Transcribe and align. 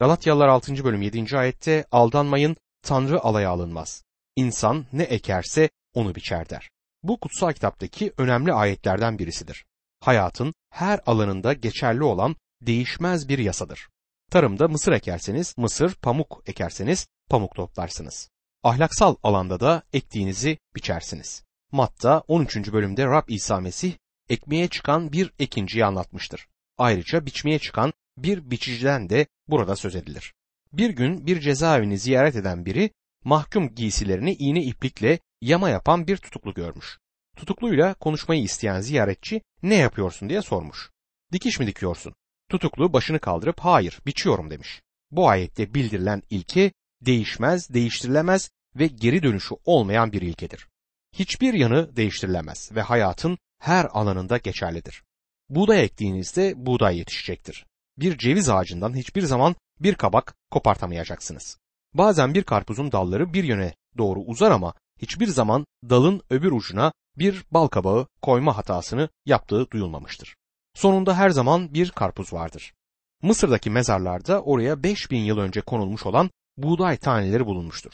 Galatyalılar 0.00 0.48
6. 0.48 0.84
bölüm 0.84 1.02
7. 1.02 1.38
ayette 1.38 1.84
aldanmayın 1.92 2.56
Tanrı 2.82 3.20
alaya 3.20 3.50
alınmaz. 3.50 4.04
İnsan 4.36 4.86
ne 4.92 5.02
ekerse 5.02 5.70
onu 5.94 6.14
biçer 6.14 6.50
der. 6.50 6.70
Bu 7.02 7.20
kutsal 7.20 7.52
kitaptaki 7.52 8.12
önemli 8.18 8.52
ayetlerden 8.52 9.18
birisidir. 9.18 9.64
Hayatın 10.00 10.54
her 10.70 11.00
alanında 11.06 11.52
geçerli 11.52 12.02
olan 12.02 12.36
değişmez 12.62 13.28
bir 13.28 13.38
yasadır. 13.38 13.88
Tarımda 14.30 14.68
mısır 14.68 14.92
ekerseniz 14.92 15.54
mısır, 15.58 15.94
pamuk 15.94 16.42
ekerseniz 16.46 17.06
pamuk 17.30 17.54
toplarsınız. 17.54 18.30
Ahlaksal 18.62 19.16
alanda 19.22 19.60
da 19.60 19.82
ektiğinizi 19.92 20.58
biçersiniz. 20.76 21.44
Matta 21.72 22.22
13. 22.28 22.72
bölümde 22.72 23.06
Rab 23.06 23.28
İsa 23.28 23.60
Mesih 23.60 23.92
ekmeğe 24.28 24.68
çıkan 24.68 25.12
bir 25.12 25.30
ekinciyi 25.38 25.84
anlatmıştır. 25.84 26.46
Ayrıca 26.78 27.26
biçmeye 27.26 27.58
çıkan 27.58 27.92
bir 28.16 28.50
biçiciden 28.50 29.10
de 29.10 29.26
burada 29.48 29.76
söz 29.76 29.96
edilir. 29.96 30.34
Bir 30.72 30.90
gün 30.90 31.26
bir 31.26 31.40
cezaevini 31.40 31.98
ziyaret 31.98 32.36
eden 32.36 32.66
biri 32.66 32.90
mahkum 33.24 33.74
giysilerini 33.74 34.34
iğne 34.34 34.62
iplikle 34.62 35.18
yama 35.40 35.70
yapan 35.70 36.06
bir 36.06 36.16
tutuklu 36.16 36.54
görmüş. 36.54 36.98
Tutukluyla 37.36 37.94
konuşmayı 37.94 38.42
isteyen 38.42 38.80
ziyaretçi 38.80 39.42
ne 39.62 39.74
yapıyorsun 39.74 40.28
diye 40.28 40.42
sormuş. 40.42 40.90
Dikiş 41.32 41.60
mi 41.60 41.66
dikiyorsun? 41.66 42.14
Tutuklu 42.50 42.92
başını 42.92 43.18
kaldırıp 43.18 43.60
hayır 43.60 44.00
biçiyorum 44.06 44.50
demiş. 44.50 44.82
Bu 45.10 45.28
ayette 45.28 45.74
bildirilen 45.74 46.22
ilke 46.30 46.72
değişmez, 47.00 47.74
değiştirilemez 47.74 48.50
ve 48.76 48.86
geri 48.86 49.22
dönüşü 49.22 49.54
olmayan 49.64 50.12
bir 50.12 50.22
ilkedir. 50.22 50.68
Hiçbir 51.12 51.54
yanı 51.54 51.96
değiştirilemez 51.96 52.70
ve 52.74 52.82
hayatın 52.82 53.38
her 53.58 53.86
alanında 53.90 54.38
geçerlidir. 54.38 55.02
Buğday 55.48 55.84
ektiğinizde 55.84 56.54
buğday 56.56 56.98
yetişecektir. 56.98 57.66
Bir 57.98 58.18
ceviz 58.18 58.48
ağacından 58.48 58.96
hiçbir 58.96 59.22
zaman 59.22 59.56
bir 59.80 59.94
kabak 59.94 60.34
kopartamayacaksınız. 60.50 61.58
Bazen 61.94 62.34
bir 62.34 62.42
karpuzun 62.42 62.92
dalları 62.92 63.34
bir 63.34 63.44
yöne 63.44 63.74
doğru 63.98 64.20
uzar 64.20 64.50
ama 64.50 64.74
hiçbir 65.02 65.26
zaman 65.26 65.66
dalın 65.90 66.22
öbür 66.30 66.52
ucuna 66.52 66.92
bir 67.18 67.44
bal 67.50 67.66
kabağı 67.66 68.06
koyma 68.22 68.56
hatasını 68.56 69.08
yaptığı 69.26 69.70
duyulmamıştır. 69.70 70.36
Sonunda 70.74 71.16
her 71.16 71.30
zaman 71.30 71.74
bir 71.74 71.90
karpuz 71.90 72.32
vardır. 72.32 72.74
Mısır'daki 73.22 73.70
mezarlarda 73.70 74.42
oraya 74.42 74.82
5000 74.82 75.18
yıl 75.18 75.38
önce 75.38 75.60
konulmuş 75.60 76.06
olan 76.06 76.30
buğday 76.56 76.96
taneleri 76.96 77.46
bulunmuştur. 77.46 77.92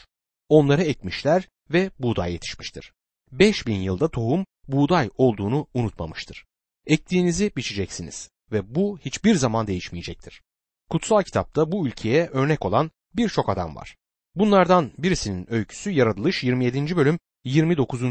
Onları 0.49 0.83
ekmişler 0.83 1.47
ve 1.69 1.91
buğday 1.99 2.33
yetişmiştir. 2.33 2.93
5000 3.31 3.75
yılda 3.75 4.07
tohum 4.07 4.45
buğday 4.67 5.09
olduğunu 5.17 5.67
unutmamıştır. 5.73 6.45
Ektiğinizi 6.85 7.51
biçeceksiniz 7.55 8.29
ve 8.51 8.75
bu 8.75 8.97
hiçbir 8.97 9.35
zaman 9.35 9.67
değişmeyecektir. 9.67 10.41
Kutsal 10.89 11.23
kitapta 11.23 11.71
bu 11.71 11.87
ülkeye 11.87 12.27
örnek 12.27 12.65
olan 12.65 12.91
birçok 13.13 13.49
adam 13.49 13.75
var. 13.75 13.95
Bunlardan 14.35 14.91
birisinin 14.97 15.53
öyküsü 15.53 15.91
Yaratılış 15.91 16.43
27. 16.43 16.95
bölüm 16.95 17.19
29. 17.43 18.01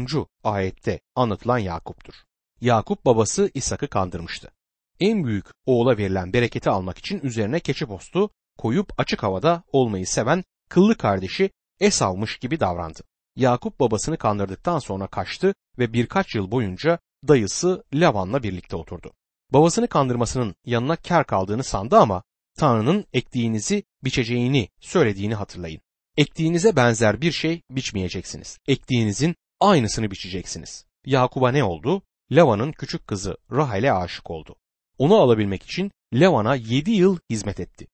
ayette 0.43 0.99
anlatılan 1.15 1.57
Yakup'tur. 1.57 2.13
Yakup 2.61 3.05
babası 3.05 3.51
İshak'ı 3.53 3.87
kandırmıştı. 3.87 4.51
En 4.99 5.25
büyük 5.25 5.45
oğula 5.65 5.97
verilen 5.97 6.33
bereketi 6.33 6.69
almak 6.69 6.97
için 6.97 7.19
üzerine 7.23 7.59
keçi 7.59 7.85
postu 7.85 8.29
koyup 8.57 8.93
açık 8.97 9.23
havada 9.23 9.63
olmayı 9.71 10.07
seven 10.07 10.43
kıllı 10.69 10.97
kardeşi 10.97 11.49
Esav'mış 11.79 12.37
gibi 12.37 12.59
davrandı. 12.59 13.01
Yakup 13.35 13.79
babasını 13.79 14.17
kandırdıktan 14.17 14.79
sonra 14.79 15.07
kaçtı 15.07 15.53
ve 15.79 15.93
birkaç 15.93 16.35
yıl 16.35 16.51
boyunca 16.51 16.99
dayısı 17.27 17.83
Lavan'la 17.93 18.43
birlikte 18.43 18.75
oturdu. 18.75 19.11
Babasını 19.53 19.87
kandırmasının 19.87 20.55
yanına 20.65 20.95
kar 20.95 21.25
kaldığını 21.25 21.63
sandı 21.63 21.97
ama 21.97 22.23
Tanrı'nın 22.57 23.05
ektiğinizi 23.13 23.83
biçeceğini 24.03 24.69
söylediğini 24.79 25.35
hatırlayın. 25.35 25.81
Ektiğinize 26.17 26.75
benzer 26.75 27.21
bir 27.21 27.31
şey 27.31 27.61
biçmeyeceksiniz. 27.69 28.57
Ektiğinizin 28.67 29.35
aynısını 29.59 30.11
biçeceksiniz. 30.11 30.85
Yakup'a 31.05 31.51
ne 31.51 31.63
oldu? 31.63 32.01
Lavan'ın 32.31 32.71
küçük 32.71 33.07
kızı 33.07 33.37
Rahel'e 33.51 33.93
aşık 33.93 34.31
oldu. 34.31 34.55
Onu 34.97 35.15
alabilmek 35.15 35.63
için 35.63 35.91
Lavan'a 36.13 36.55
yedi 36.55 36.91
yıl 36.91 37.17
hizmet 37.29 37.59
etti. 37.59 37.87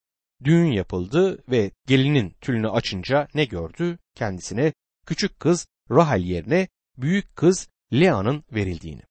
Düğün 0.44 0.72
yapıldı 0.72 1.44
ve 1.52 1.72
gelinin 1.88 2.36
tülünü 2.42 2.70
açınca 2.70 3.28
ne 3.34 3.46
gördü? 3.46 3.98
Kendisine 4.16 4.74
küçük 5.06 5.40
kız 5.40 5.68
Rahel 5.92 6.22
yerine 6.22 6.68
büyük 6.98 7.36
kız 7.36 7.68
Lea'nın 7.94 8.44
verildiğini. 8.52 9.07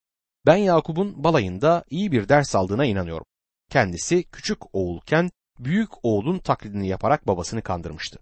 Ben 0.47 0.57
Yakup'un 0.57 1.25
balayında 1.25 1.85
iyi 1.91 2.13
bir 2.13 2.29
ders 2.29 2.55
aldığına 2.55 2.85
inanıyorum. 2.85 3.27
Kendisi 3.71 4.25
küçük 4.25 4.75
oğulken 4.75 5.31
büyük 5.59 5.91
oğlun 6.03 6.39
taklidini 6.39 6.89
yaparak 6.89 7.27
babasını 7.27 7.63
kandırmıştı. 7.63 8.19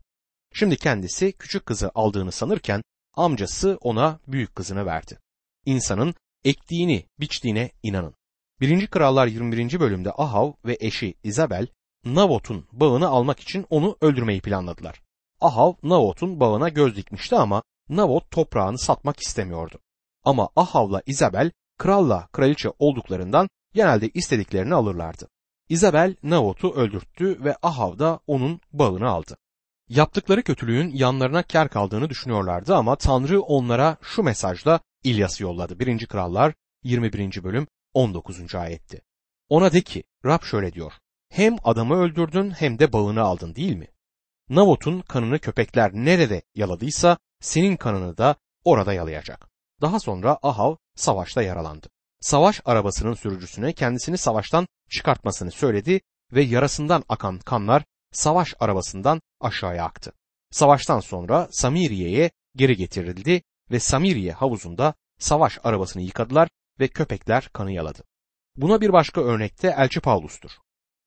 Şimdi 0.54 0.76
kendisi 0.76 1.32
küçük 1.32 1.66
kızı 1.66 1.90
aldığını 1.94 2.32
sanırken 2.32 2.82
amcası 3.14 3.78
ona 3.80 4.20
büyük 4.26 4.56
kızını 4.56 4.86
verdi. 4.86 5.18
İnsanın 5.66 6.14
ektiğini, 6.44 7.06
biçtiğine 7.20 7.70
inanın. 7.82 8.14
1. 8.60 8.86
Krallar 8.86 9.26
21. 9.26 9.80
bölümde 9.80 10.12
Ahav 10.12 10.52
ve 10.64 10.76
eşi 10.80 11.14
Isabel 11.22 11.66
Navot'un 12.04 12.66
bağını 12.72 13.08
almak 13.08 13.40
için 13.40 13.66
onu 13.70 13.96
öldürmeyi 14.00 14.40
planladılar. 14.40 15.02
Ahav 15.40 15.72
Navot'un 15.82 16.40
bağına 16.40 16.68
göz 16.68 16.96
dikmişti 16.96 17.36
ama 17.36 17.62
Navot 17.88 18.30
toprağını 18.30 18.78
satmak 18.78 19.20
istemiyordu. 19.20 19.78
Ama 20.24 20.48
Ahav'la 20.56 21.02
Isabel 21.06 21.50
kralla 21.78 22.28
kraliçe 22.32 22.70
olduklarından 22.78 23.48
genelde 23.74 24.08
istediklerini 24.08 24.74
alırlardı. 24.74 25.28
Isabel 25.68 26.16
Navot'u 26.22 26.74
öldürttü 26.74 27.44
ve 27.44 27.56
Ahav 27.62 27.98
da 27.98 28.20
onun 28.26 28.60
bağını 28.72 29.08
aldı. 29.08 29.36
Yaptıkları 29.88 30.42
kötülüğün 30.42 30.90
yanlarına 30.90 31.42
kar 31.42 31.68
kaldığını 31.68 32.10
düşünüyorlardı 32.10 32.74
ama 32.76 32.96
Tanrı 32.96 33.40
onlara 33.40 33.96
şu 34.02 34.22
mesajla 34.22 34.80
İlyas'ı 35.04 35.42
yolladı. 35.42 35.78
1. 35.78 36.06
Krallar 36.06 36.54
21. 36.82 37.44
bölüm 37.44 37.66
19. 37.94 38.54
ayetti. 38.54 39.02
Ona 39.48 39.72
de 39.72 39.80
ki 39.80 40.04
Rab 40.24 40.42
şöyle 40.42 40.72
diyor. 40.72 40.92
Hem 41.30 41.56
adamı 41.64 41.96
öldürdün 41.96 42.50
hem 42.50 42.78
de 42.78 42.92
bağını 42.92 43.22
aldın 43.22 43.54
değil 43.54 43.76
mi? 43.76 43.88
Navot'un 44.48 45.00
kanını 45.00 45.38
köpekler 45.38 45.92
nerede 45.94 46.42
yaladıysa 46.54 47.18
senin 47.40 47.76
kanını 47.76 48.18
da 48.18 48.36
orada 48.64 48.92
yalayacak. 48.92 49.53
Daha 49.84 50.00
sonra 50.00 50.38
Ahav 50.42 50.76
savaşta 50.96 51.42
yaralandı. 51.42 51.86
Savaş 52.20 52.60
arabasının 52.64 53.14
sürücüsüne 53.14 53.72
kendisini 53.72 54.18
savaştan 54.18 54.66
çıkartmasını 54.90 55.50
söyledi 55.50 56.00
ve 56.32 56.42
yarasından 56.42 57.04
akan 57.08 57.38
kanlar 57.38 57.84
savaş 58.12 58.54
arabasından 58.60 59.20
aşağıya 59.40 59.84
aktı. 59.84 60.12
Savaştan 60.50 61.00
sonra 61.00 61.48
Samiriye'ye 61.50 62.30
geri 62.56 62.76
getirildi 62.76 63.42
ve 63.70 63.80
Samiriye 63.80 64.32
havuzunda 64.32 64.94
savaş 65.18 65.58
arabasını 65.64 66.02
yıkadılar 66.02 66.48
ve 66.80 66.88
köpekler 66.88 67.48
kanı 67.52 67.72
yaladı. 67.72 68.02
Buna 68.56 68.80
bir 68.80 68.92
başka 68.92 69.20
örnekte 69.20 69.74
Elçi 69.78 70.00
Paulus'tur. 70.00 70.50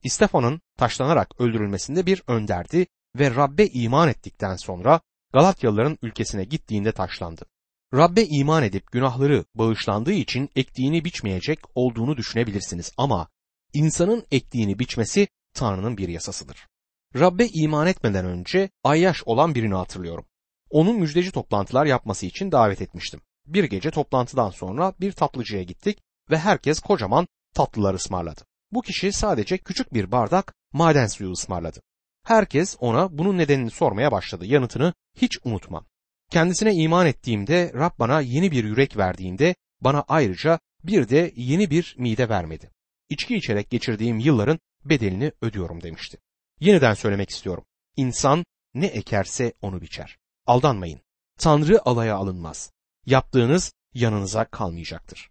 İstefan'ın 0.03 0.61
taşlanarak 0.77 1.41
öldürülmesinde 1.41 2.05
bir 2.05 2.23
önderdi 2.27 2.87
ve 3.15 3.35
Rabbe 3.35 3.67
iman 3.67 4.09
ettikten 4.09 4.55
sonra 4.55 5.01
Galatyalıların 5.33 5.97
ülkesine 6.01 6.43
gittiğinde 6.43 6.91
taşlandı. 6.91 7.45
Rabbe 7.93 8.25
iman 8.25 8.63
edip 8.63 8.91
günahları 8.91 9.45
bağışlandığı 9.55 10.13
için 10.13 10.49
ektiğini 10.55 11.05
biçmeyecek 11.05 11.59
olduğunu 11.75 12.17
düşünebilirsiniz 12.17 12.91
ama 12.97 13.29
insanın 13.73 14.25
ektiğini 14.31 14.79
biçmesi 14.79 15.27
Tanrı'nın 15.53 15.97
bir 15.97 16.09
yasasıdır. 16.09 16.67
Rabbe 17.15 17.47
iman 17.53 17.87
etmeden 17.87 18.25
önce 18.25 18.69
ayyaş 18.83 19.23
olan 19.25 19.55
birini 19.55 19.73
hatırlıyorum. 19.73 20.25
Onun 20.69 20.99
müjdeci 20.99 21.31
toplantılar 21.31 21.85
yapması 21.85 22.25
için 22.25 22.51
davet 22.51 22.81
etmiştim. 22.81 23.21
Bir 23.45 23.63
gece 23.63 23.91
toplantıdan 23.91 24.49
sonra 24.49 24.93
bir 24.99 25.11
tatlıcıya 25.11 25.63
gittik 25.63 25.99
ve 26.29 26.37
herkes 26.37 26.79
kocaman 26.79 27.27
tatlılar 27.53 27.93
ısmarladı. 27.93 28.41
Bu 28.71 28.81
kişi 28.81 29.11
sadece 29.11 29.57
küçük 29.57 29.93
bir 29.93 30.11
bardak 30.11 30.53
maden 30.73 31.07
suyu 31.07 31.31
ısmarladı. 31.31 31.81
Herkes 32.23 32.77
ona 32.79 33.17
bunun 33.17 33.37
nedenini 33.37 33.71
sormaya 33.71 34.11
başladı. 34.11 34.45
Yanıtını 34.45 34.93
hiç 35.15 35.39
unutmam. 35.43 35.85
Kendisine 36.31 36.73
iman 36.73 37.07
ettiğimde 37.07 37.71
Rab 37.73 37.99
bana 37.99 38.21
yeni 38.21 38.51
bir 38.51 38.63
yürek 38.63 38.97
verdiğinde 38.97 39.55
bana 39.81 40.05
ayrıca 40.07 40.59
bir 40.83 41.09
de 41.09 41.33
yeni 41.35 41.69
bir 41.69 41.95
mide 41.97 42.29
vermedi. 42.29 42.71
İçki 43.09 43.35
içerek 43.35 43.69
geçirdiğim 43.69 44.19
yılların 44.19 44.59
bedelini 44.85 45.31
ödüyorum 45.41 45.83
demişti. 45.83 46.17
Yeniden 46.59 46.93
söylemek 46.93 47.29
istiyorum. 47.29 47.65
İnsan 47.95 48.45
ne 48.73 48.85
ekerse 48.85 49.53
onu 49.61 49.81
biçer. 49.81 50.17
Aldanmayın. 50.45 51.01
Tanrı 51.39 51.81
alaya 51.85 52.15
alınmaz. 52.15 52.71
Yaptığınız 53.05 53.73
yanınıza 53.93 54.45
kalmayacaktır. 54.45 55.29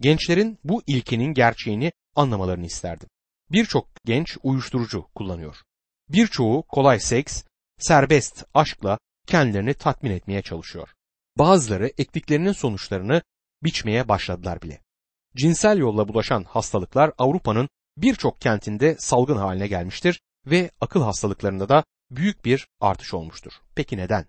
Gençlerin 0.00 0.58
bu 0.64 0.82
ilkenin 0.86 1.34
gerçeğini 1.34 1.92
anlamalarını 2.14 2.66
isterdim. 2.66 3.08
Birçok 3.50 3.88
genç 4.04 4.38
uyuşturucu 4.42 5.06
kullanıyor. 5.14 5.56
Birçoğu 6.08 6.62
kolay 6.62 7.00
seks, 7.00 7.44
serbest 7.78 8.44
aşkla 8.54 8.98
kendilerini 9.26 9.74
tatmin 9.74 10.10
etmeye 10.10 10.42
çalışıyor. 10.42 10.88
Bazıları 11.38 11.92
ektiklerinin 11.98 12.52
sonuçlarını 12.52 13.22
biçmeye 13.62 14.08
başladılar 14.08 14.62
bile. 14.62 14.80
Cinsel 15.36 15.78
yolla 15.78 16.08
bulaşan 16.08 16.44
hastalıklar 16.44 17.12
Avrupa'nın 17.18 17.68
birçok 17.96 18.40
kentinde 18.40 18.96
salgın 18.98 19.36
haline 19.36 19.66
gelmiştir 19.66 20.20
ve 20.46 20.70
akıl 20.80 21.02
hastalıklarında 21.02 21.68
da 21.68 21.84
büyük 22.10 22.44
bir 22.44 22.66
artış 22.80 23.14
olmuştur. 23.14 23.52
Peki 23.74 23.96
neden? 23.96 24.26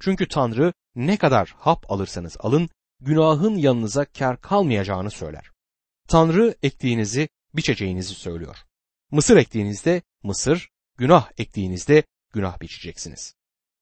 Çünkü 0.00 0.28
Tanrı 0.28 0.72
ne 0.94 1.16
kadar 1.16 1.54
hap 1.58 1.90
alırsanız 1.90 2.36
alın 2.40 2.68
günahın 3.00 3.56
yanınıza 3.56 4.04
kar 4.04 4.40
kalmayacağını 4.40 5.10
söyler. 5.10 5.50
Tanrı 6.08 6.54
ektiğinizi 6.62 7.28
biçeceğinizi 7.54 8.14
söylüyor. 8.14 8.56
Mısır 9.10 9.36
ektiğinizde 9.36 10.02
mısır, 10.22 10.68
günah 10.96 11.30
ektiğinizde 11.38 12.02
günah 12.32 12.60
biçeceksiniz. 12.60 13.34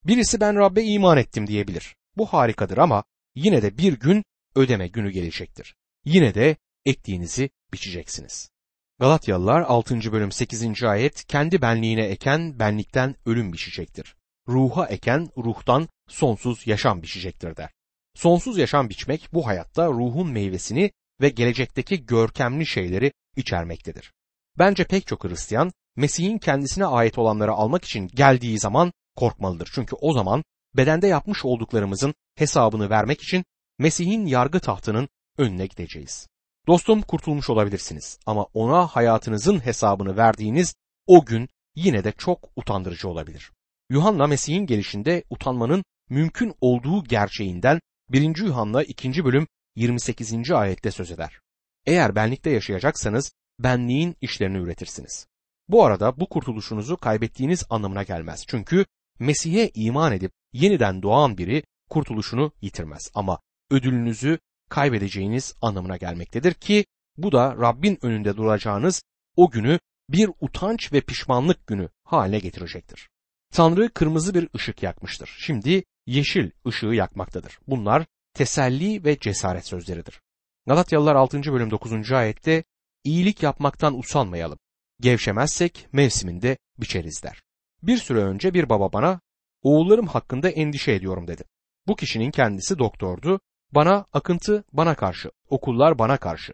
Birisi 0.06 0.40
ben 0.40 0.56
Rabbe 0.56 0.82
iman 0.82 1.18
ettim 1.18 1.46
diyebilir. 1.46 1.96
Bu 2.16 2.26
harikadır 2.26 2.78
ama 2.78 3.04
yine 3.34 3.62
de 3.62 3.78
bir 3.78 3.92
gün 3.92 4.24
ödeme 4.54 4.88
günü 4.88 5.10
gelecektir. 5.10 5.74
Yine 6.04 6.34
de 6.34 6.56
ektiğinizi 6.84 7.50
biçeceksiniz. 7.72 8.50
Galatyalılar 8.98 9.60
6. 9.60 10.12
bölüm 10.12 10.32
8. 10.32 10.82
ayet 10.82 11.24
kendi 11.24 11.62
benliğine 11.62 12.04
eken 12.04 12.58
benlikten 12.58 13.14
ölüm 13.26 13.52
biçecektir. 13.52 14.16
Ruha 14.48 14.86
eken 14.86 15.28
ruhtan 15.36 15.88
sonsuz 16.08 16.66
yaşam 16.66 17.02
biçecektir 17.02 17.56
der. 17.56 17.70
Sonsuz 18.14 18.58
yaşam 18.58 18.88
biçmek 18.88 19.28
bu 19.32 19.46
hayatta 19.46 19.86
ruhun 19.86 20.30
meyvesini 20.30 20.90
ve 21.20 21.28
gelecekteki 21.28 22.06
görkemli 22.06 22.66
şeyleri 22.66 23.12
içermektedir. 23.36 24.12
Bence 24.58 24.84
pek 24.84 25.06
çok 25.06 25.24
Hristiyan 25.24 25.72
Mesih'in 25.96 26.38
kendisine 26.38 26.86
ait 26.86 27.18
olanları 27.18 27.52
almak 27.52 27.84
için 27.84 28.08
geldiği 28.08 28.58
zaman 28.58 28.92
korkmalıdır. 29.16 29.70
Çünkü 29.74 29.96
o 30.00 30.12
zaman 30.12 30.44
bedende 30.76 31.06
yapmış 31.06 31.44
olduklarımızın 31.44 32.14
hesabını 32.34 32.90
vermek 32.90 33.22
için 33.22 33.44
Mesih'in 33.78 34.26
yargı 34.26 34.60
tahtının 34.60 35.08
önüne 35.38 35.66
gideceğiz. 35.66 36.26
Dostum 36.66 37.02
kurtulmuş 37.02 37.50
olabilirsiniz 37.50 38.18
ama 38.26 38.46
ona 38.54 38.86
hayatınızın 38.86 39.66
hesabını 39.66 40.16
verdiğiniz 40.16 40.74
o 41.06 41.24
gün 41.24 41.48
yine 41.74 42.04
de 42.04 42.12
çok 42.12 42.48
utandırıcı 42.56 43.08
olabilir. 43.08 43.52
Yuhanna 43.90 44.26
Mesih'in 44.26 44.66
gelişinde 44.66 45.24
utanmanın 45.30 45.84
mümkün 46.10 46.54
olduğu 46.60 47.04
gerçeğinden 47.04 47.80
1. 48.08 48.36
Yuhanna 48.36 48.82
2. 48.82 49.24
bölüm 49.24 49.46
28. 49.76 50.50
ayette 50.50 50.90
söz 50.90 51.10
eder. 51.10 51.40
Eğer 51.86 52.14
benlikte 52.14 52.50
yaşayacaksanız 52.50 53.32
benliğin 53.58 54.16
işlerini 54.20 54.58
üretirsiniz. 54.58 55.26
Bu 55.68 55.84
arada 55.84 56.20
bu 56.20 56.28
kurtuluşunuzu 56.28 56.96
kaybettiğiniz 56.96 57.64
anlamına 57.70 58.02
gelmez. 58.02 58.44
Çünkü 58.48 58.86
Mesih'e 59.18 59.70
iman 59.74 60.12
edip 60.12 60.32
yeniden 60.52 61.02
doğan 61.02 61.38
biri 61.38 61.62
kurtuluşunu 61.90 62.52
yitirmez 62.60 63.10
ama 63.14 63.40
ödülünüzü 63.70 64.38
kaybedeceğiniz 64.70 65.54
anlamına 65.62 65.96
gelmektedir 65.96 66.54
ki 66.54 66.84
bu 67.16 67.32
da 67.32 67.56
Rabbin 67.56 67.98
önünde 68.02 68.36
duracağınız 68.36 69.02
o 69.36 69.50
günü 69.50 69.78
bir 70.08 70.30
utanç 70.40 70.92
ve 70.92 71.00
pişmanlık 71.00 71.66
günü 71.66 71.88
haline 72.04 72.38
getirecektir. 72.38 73.08
Tanrı 73.52 73.88
kırmızı 73.88 74.34
bir 74.34 74.48
ışık 74.56 74.82
yakmıştır. 74.82 75.36
Şimdi 75.38 75.84
yeşil 76.06 76.50
ışığı 76.66 76.86
yakmaktadır. 76.86 77.58
Bunlar 77.66 78.06
teselli 78.34 79.04
ve 79.04 79.18
cesaret 79.18 79.66
sözleridir. 79.66 80.20
Galatyalılar 80.66 81.14
6. 81.14 81.42
bölüm 81.42 81.70
9. 81.70 82.12
ayette 82.12 82.64
iyilik 83.04 83.42
yapmaktan 83.42 83.98
usanmayalım. 83.98 84.58
Gevşemezsek 85.00 85.86
mevsiminde 85.92 86.58
biçeriz 86.78 87.22
der. 87.22 87.42
Bir 87.82 87.96
süre 87.96 88.18
önce 88.18 88.54
bir 88.54 88.68
baba 88.68 88.92
bana 88.92 89.20
oğullarım 89.62 90.06
hakkında 90.06 90.48
endişe 90.50 90.92
ediyorum 90.92 91.28
dedi. 91.28 91.44
Bu 91.86 91.96
kişinin 91.96 92.30
kendisi 92.30 92.78
doktordu. 92.78 93.40
Bana 93.74 94.06
akıntı 94.12 94.64
bana 94.72 94.94
karşı, 94.94 95.30
okullar 95.50 95.98
bana 95.98 96.16
karşı. 96.16 96.52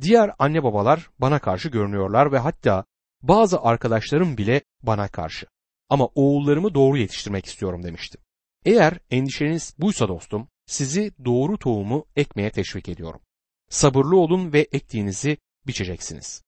Diğer 0.00 0.30
anne 0.38 0.62
babalar 0.62 1.10
bana 1.18 1.38
karşı 1.38 1.68
görünüyorlar 1.68 2.32
ve 2.32 2.38
hatta 2.38 2.84
bazı 3.22 3.60
arkadaşlarım 3.60 4.36
bile 4.36 4.62
bana 4.82 5.08
karşı. 5.08 5.46
Ama 5.88 6.06
oğullarımı 6.14 6.74
doğru 6.74 6.98
yetiştirmek 6.98 7.46
istiyorum 7.46 7.82
demişti. 7.82 8.18
Eğer 8.64 8.98
endişeniz 9.10 9.74
buysa 9.78 10.08
dostum, 10.08 10.48
sizi 10.66 11.12
doğru 11.24 11.58
tohumu 11.58 12.06
ekmeye 12.16 12.50
teşvik 12.50 12.88
ediyorum. 12.88 13.20
Sabırlı 13.68 14.16
olun 14.16 14.52
ve 14.52 14.60
ektiğinizi 14.60 15.36
biçeceksiniz. 15.66 16.42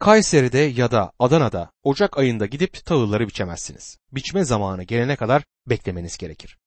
Kayseri'de 0.00 0.58
ya 0.58 0.90
da 0.90 1.12
Adana'da 1.18 1.70
Ocak 1.82 2.18
ayında 2.18 2.46
gidip 2.46 2.84
tahılları 2.84 3.28
biçemezsiniz. 3.28 3.98
Biçme 4.12 4.44
zamanı 4.44 4.82
gelene 4.82 5.16
kadar 5.16 5.44
beklemeniz 5.66 6.16
gerekir. 6.16 6.58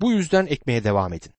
Bu 0.00 0.12
yüzden 0.12 0.46
ekmeye 0.46 0.84
devam 0.84 1.12
edin. 1.12 1.32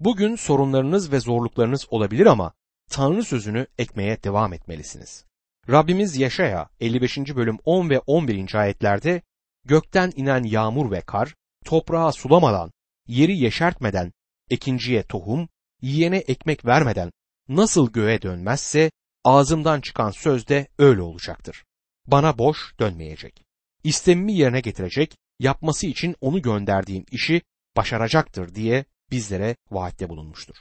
Bugün 0.00 0.36
sorunlarınız 0.36 1.12
ve 1.12 1.20
zorluklarınız 1.20 1.86
olabilir 1.90 2.26
ama 2.26 2.52
Tanrı 2.90 3.24
sözünü 3.24 3.66
ekmeye 3.78 4.22
devam 4.22 4.52
etmelisiniz. 4.52 5.24
Rabbimiz 5.70 6.16
Yaşaya 6.16 6.68
55. 6.80 7.18
bölüm 7.18 7.58
10 7.64 7.90
ve 7.90 7.98
11. 7.98 8.54
ayetlerde 8.54 9.22
gökten 9.64 10.12
inen 10.16 10.42
yağmur 10.42 10.90
ve 10.90 11.00
kar 11.00 11.34
toprağa 11.64 12.12
sulamadan, 12.12 12.72
yeri 13.06 13.38
yeşertmeden, 13.38 14.12
ekinciye 14.50 15.02
tohum, 15.02 15.48
yiyene 15.82 16.18
ekmek 16.18 16.64
vermeden 16.64 17.12
nasıl 17.48 17.92
göğe 17.92 18.22
dönmezse 18.22 18.90
ağzımdan 19.24 19.80
çıkan 19.80 20.10
söz 20.10 20.48
de 20.48 20.68
öyle 20.78 21.02
olacaktır. 21.02 21.64
Bana 22.06 22.38
boş 22.38 22.74
dönmeyecek. 22.80 23.44
İstemimi 23.84 24.32
yerine 24.32 24.60
getirecek, 24.60 25.16
yapması 25.40 25.86
için 25.86 26.16
onu 26.20 26.42
gönderdiğim 26.42 27.04
işi 27.10 27.42
başaracaktır 27.76 28.54
diye 28.54 28.84
bizlere 29.10 29.56
vaatte 29.70 30.08
bulunmuştur. 30.08 30.54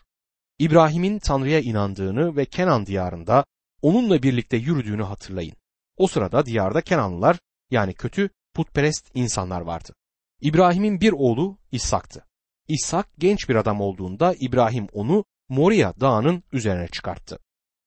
İbrahim'in 0.59 1.19
Tanrı'ya 1.19 1.59
inandığını 1.59 2.35
ve 2.37 2.45
Kenan 2.45 2.85
diyarında 2.85 3.45
onunla 3.81 4.23
birlikte 4.23 4.57
yürüdüğünü 4.57 5.03
hatırlayın. 5.03 5.55
O 5.97 6.07
sırada 6.07 6.45
diyarda 6.45 6.81
Kenanlılar 6.81 7.39
yani 7.71 7.93
kötü 7.93 8.29
putperest 8.53 9.11
insanlar 9.13 9.61
vardı. 9.61 9.93
İbrahim'in 10.41 11.01
bir 11.01 11.11
oğlu 11.11 11.57
İshak'tı. 11.71 12.25
İshak 12.67 13.07
genç 13.17 13.49
bir 13.49 13.55
adam 13.55 13.81
olduğunda 13.81 14.35
İbrahim 14.39 14.87
onu 14.93 15.25
Moria 15.49 15.93
dağının 15.99 16.43
üzerine 16.51 16.87
çıkarttı. 16.87 17.39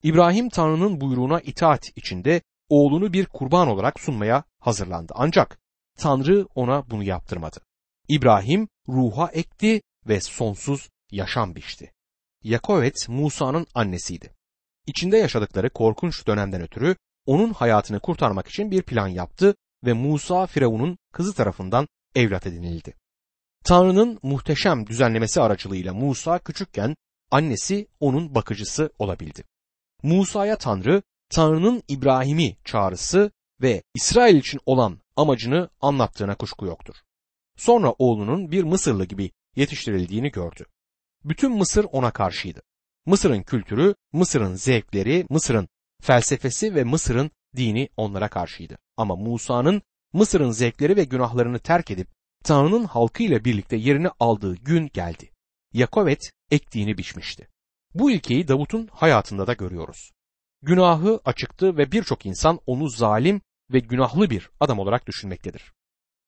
İbrahim 0.07 0.49
Tanrı'nın 0.49 1.01
buyruğuna 1.01 1.41
itaat 1.41 1.97
içinde 1.97 2.43
oğlunu 2.69 3.13
bir 3.13 3.27
kurban 3.27 3.69
olarak 3.69 4.01
sunmaya 4.01 4.45
hazırlandı. 4.59 5.13
Ancak 5.17 5.59
Tanrı 5.99 6.47
ona 6.55 6.91
bunu 6.91 7.03
yaptırmadı. 7.03 7.61
İbrahim 8.09 8.69
ruha 8.89 9.31
ekti 9.33 9.83
ve 10.09 10.21
sonsuz 10.21 10.89
yaşam 11.11 11.55
biçti. 11.55 11.93
Yakovet 12.43 13.09
Musa'nın 13.09 13.67
annesiydi. 13.75 14.35
İçinde 14.87 15.17
yaşadıkları 15.17 15.71
korkunç 15.71 16.27
dönemden 16.27 16.63
ötürü 16.63 16.97
onun 17.27 17.53
hayatını 17.53 18.01
kurtarmak 18.01 18.49
için 18.49 18.71
bir 18.71 18.83
plan 18.83 19.09
yaptı 19.09 19.55
ve 19.85 19.93
Musa 19.93 20.47
Firavun'un 20.47 20.99
kızı 21.13 21.35
tarafından 21.35 21.89
evlat 22.15 22.47
edinildi. 22.47 22.95
Tanrı'nın 23.65 24.19
muhteşem 24.23 24.87
düzenlemesi 24.87 25.41
aracılığıyla 25.41 25.95
Musa 25.95 26.39
küçükken 26.39 26.97
annesi 27.31 27.89
onun 28.01 28.35
bakıcısı 28.35 28.91
olabildi. 28.99 29.45
Musa'ya 30.03 30.59
Tanrı, 30.59 31.03
Tanrı'nın 31.31 31.83
İbrahim'i 31.89 32.57
çağrısı 32.65 33.31
ve 33.63 33.83
İsrail 33.95 34.37
için 34.37 34.61
olan 34.67 35.01
amacını 35.17 35.69
anlattığına 35.81 36.35
kuşku 36.35 36.67
yoktur. 36.67 36.95
Sonra 37.57 37.95
oğlunun 37.99 38.51
bir 38.53 38.65
Mısırlı 38.65 39.05
gibi 39.05 39.31
yetiştirildiğini 39.57 40.31
gördü. 40.31 40.67
Bütün 41.25 41.53
Mısır 41.53 41.87
ona 41.93 42.11
karşıydı. 42.11 42.63
Mısır'ın 43.07 43.43
kültürü, 43.43 43.95
Mısır'ın 44.13 44.55
zevkleri, 44.55 45.27
Mısır'ın 45.31 45.69
felsefesi 46.03 46.75
ve 46.75 46.85
Mısır'ın 46.85 47.31
dini 47.57 47.89
onlara 47.97 48.29
karşıydı. 48.29 48.79
Ama 48.97 49.17
Musa'nın 49.17 49.83
Mısır'ın 50.13 50.51
zevkleri 50.51 50.97
ve 50.97 51.05
günahlarını 51.05 51.59
terk 51.59 51.91
edip 51.91 52.09
Tanrı'nın 52.45 52.85
halkıyla 52.85 53.45
birlikte 53.45 53.77
yerini 53.77 54.09
aldığı 54.21 54.55
gün 54.55 54.91
geldi. 54.93 55.31
Yakovet 55.73 56.33
ektiğini 56.51 56.99
biçmişti. 56.99 57.49
Bu 57.99 58.11
ilkeyi 58.11 58.49
Davut'un 58.49 58.89
hayatında 58.93 59.47
da 59.47 59.53
görüyoruz. 59.53 60.13
Günahı 60.63 61.21
açıktı 61.25 61.77
ve 61.77 61.93
birçok 61.93 62.27
insan 62.27 62.61
onu 62.67 62.89
zalim 62.89 63.41
ve 63.73 63.79
günahlı 63.79 64.31
bir 64.31 64.51
adam 64.61 64.79
olarak 64.79 65.07
düşünmektedir. 65.07 65.73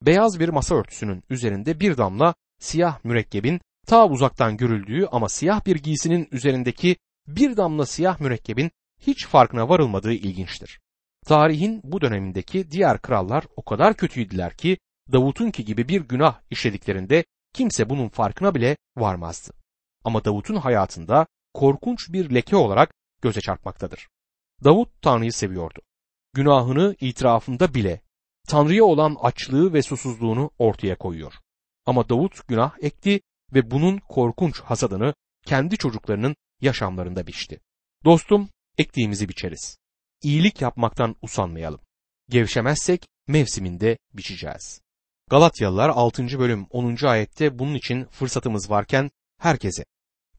Beyaz 0.02 0.40
bir 0.40 0.48
masa 0.48 0.74
örtüsünün 0.74 1.24
üzerinde 1.30 1.80
bir 1.80 1.96
damla 1.96 2.34
siyah 2.58 3.04
mürekkebin 3.04 3.60
ta 3.86 4.08
uzaktan 4.08 4.56
görüldüğü 4.56 5.06
ama 5.12 5.28
siyah 5.28 5.66
bir 5.66 5.76
giysinin 5.76 6.28
üzerindeki 6.32 6.96
bir 7.26 7.56
damla 7.56 7.86
siyah 7.86 8.20
mürekkebin 8.20 8.70
hiç 9.00 9.26
farkına 9.26 9.68
varılmadığı 9.68 10.12
ilginçtir. 10.12 10.80
Tarihin 11.26 11.80
bu 11.84 12.00
dönemindeki 12.00 12.70
diğer 12.70 12.98
krallar 13.02 13.44
o 13.56 13.64
kadar 13.64 13.94
kötüydüler 13.94 14.56
ki 14.56 14.78
Davut'unki 15.12 15.64
gibi 15.64 15.88
bir 15.88 16.00
günah 16.00 16.40
işlediklerinde 16.50 17.24
kimse 17.54 17.90
bunun 17.90 18.08
farkına 18.08 18.54
bile 18.54 18.76
varmazdı. 18.96 19.52
Ama 20.04 20.24
Davut'un 20.24 20.56
hayatında 20.56 21.26
korkunç 21.54 22.12
bir 22.12 22.34
leke 22.34 22.56
olarak 22.56 22.90
göze 23.22 23.40
çarpmaktadır. 23.40 24.08
Davut 24.64 25.02
Tanrı'yı 25.02 25.32
seviyordu. 25.32 25.80
Günahını 26.34 26.96
itirafında 27.00 27.74
bile 27.74 28.00
Tanrı'ya 28.48 28.84
olan 28.84 29.16
açlığı 29.20 29.72
ve 29.72 29.82
susuzluğunu 29.82 30.50
ortaya 30.58 30.98
koyuyor. 30.98 31.34
Ama 31.86 32.08
Davut 32.08 32.48
günah 32.48 32.72
ekti 32.80 33.20
ve 33.54 33.70
bunun 33.70 33.98
korkunç 33.98 34.60
hasadını 34.60 35.14
kendi 35.46 35.76
çocuklarının 35.76 36.36
yaşamlarında 36.60 37.26
biçti. 37.26 37.60
Dostum, 38.04 38.48
ektiğimizi 38.78 39.28
biçeriz. 39.28 39.78
İyilik 40.22 40.60
yapmaktan 40.60 41.16
usanmayalım. 41.22 41.80
Gevşemezsek 42.28 43.06
mevsiminde 43.26 43.98
biçeceğiz. 44.14 44.80
Galatyalılar 45.30 45.88
6. 45.88 46.38
bölüm 46.38 46.66
10. 46.70 47.06
ayette 47.06 47.58
bunun 47.58 47.74
için 47.74 48.04
fırsatımız 48.04 48.70
varken 48.70 49.10
herkese, 49.38 49.84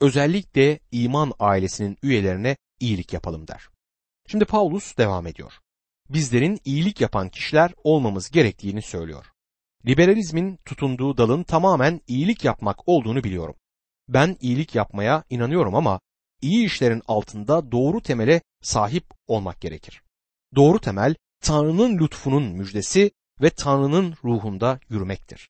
özellikle 0.01 0.79
iman 0.91 1.33
ailesinin 1.39 1.97
üyelerine 2.03 2.57
iyilik 2.79 3.13
yapalım 3.13 3.47
der. 3.47 3.69
Şimdi 4.27 4.45
Paulus 4.45 4.97
devam 4.97 5.27
ediyor. 5.27 5.53
Bizlerin 6.09 6.59
iyilik 6.65 7.01
yapan 7.01 7.29
kişiler 7.29 7.71
olmamız 7.83 8.31
gerektiğini 8.31 8.81
söylüyor. 8.81 9.25
Liberalizmin 9.85 10.57
tutunduğu 10.65 11.17
dalın 11.17 11.43
tamamen 11.43 12.01
iyilik 12.07 12.45
yapmak 12.45 12.89
olduğunu 12.89 13.23
biliyorum. 13.23 13.55
Ben 14.07 14.37
iyilik 14.41 14.75
yapmaya 14.75 15.23
inanıyorum 15.29 15.75
ama 15.75 15.99
iyi 16.41 16.65
işlerin 16.65 17.01
altında 17.07 17.71
doğru 17.71 18.01
temele 18.01 18.41
sahip 18.61 19.05
olmak 19.27 19.61
gerekir. 19.61 20.03
Doğru 20.55 20.79
temel 20.79 21.15
Tanrı'nın 21.41 21.97
lütfunun 21.99 22.43
müjdesi 22.43 23.11
ve 23.41 23.49
Tanrı'nın 23.49 24.15
ruhunda 24.23 24.79
yürümektir. 24.89 25.49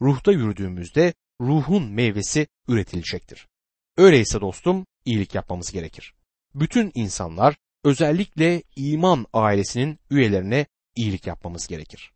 Ruhta 0.00 0.32
yürüdüğümüzde 0.32 1.14
ruhun 1.40 1.90
meyvesi 1.90 2.46
üretilecektir. 2.68 3.48
Öyleyse 3.96 4.40
dostum 4.40 4.86
iyilik 5.04 5.34
yapmamız 5.34 5.72
gerekir. 5.72 6.14
Bütün 6.54 6.92
insanlar 6.94 7.56
özellikle 7.84 8.62
iman 8.76 9.26
ailesinin 9.32 9.98
üyelerine 10.10 10.66
iyilik 10.96 11.26
yapmamız 11.26 11.66
gerekir. 11.66 12.12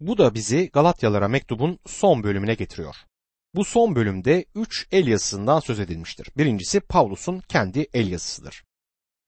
Bu 0.00 0.18
da 0.18 0.34
bizi 0.34 0.70
Galatyalara 0.72 1.28
mektubun 1.28 1.78
son 1.86 2.22
bölümüne 2.22 2.54
getiriyor. 2.54 2.96
Bu 3.54 3.64
son 3.64 3.96
bölümde 3.96 4.44
üç 4.54 4.86
el 4.92 5.06
yazısından 5.06 5.60
söz 5.60 5.80
edilmiştir. 5.80 6.28
Birincisi 6.36 6.80
Pavlus'un 6.80 7.40
kendi 7.40 7.86
el 7.94 8.08
yazısıdır. 8.08 8.64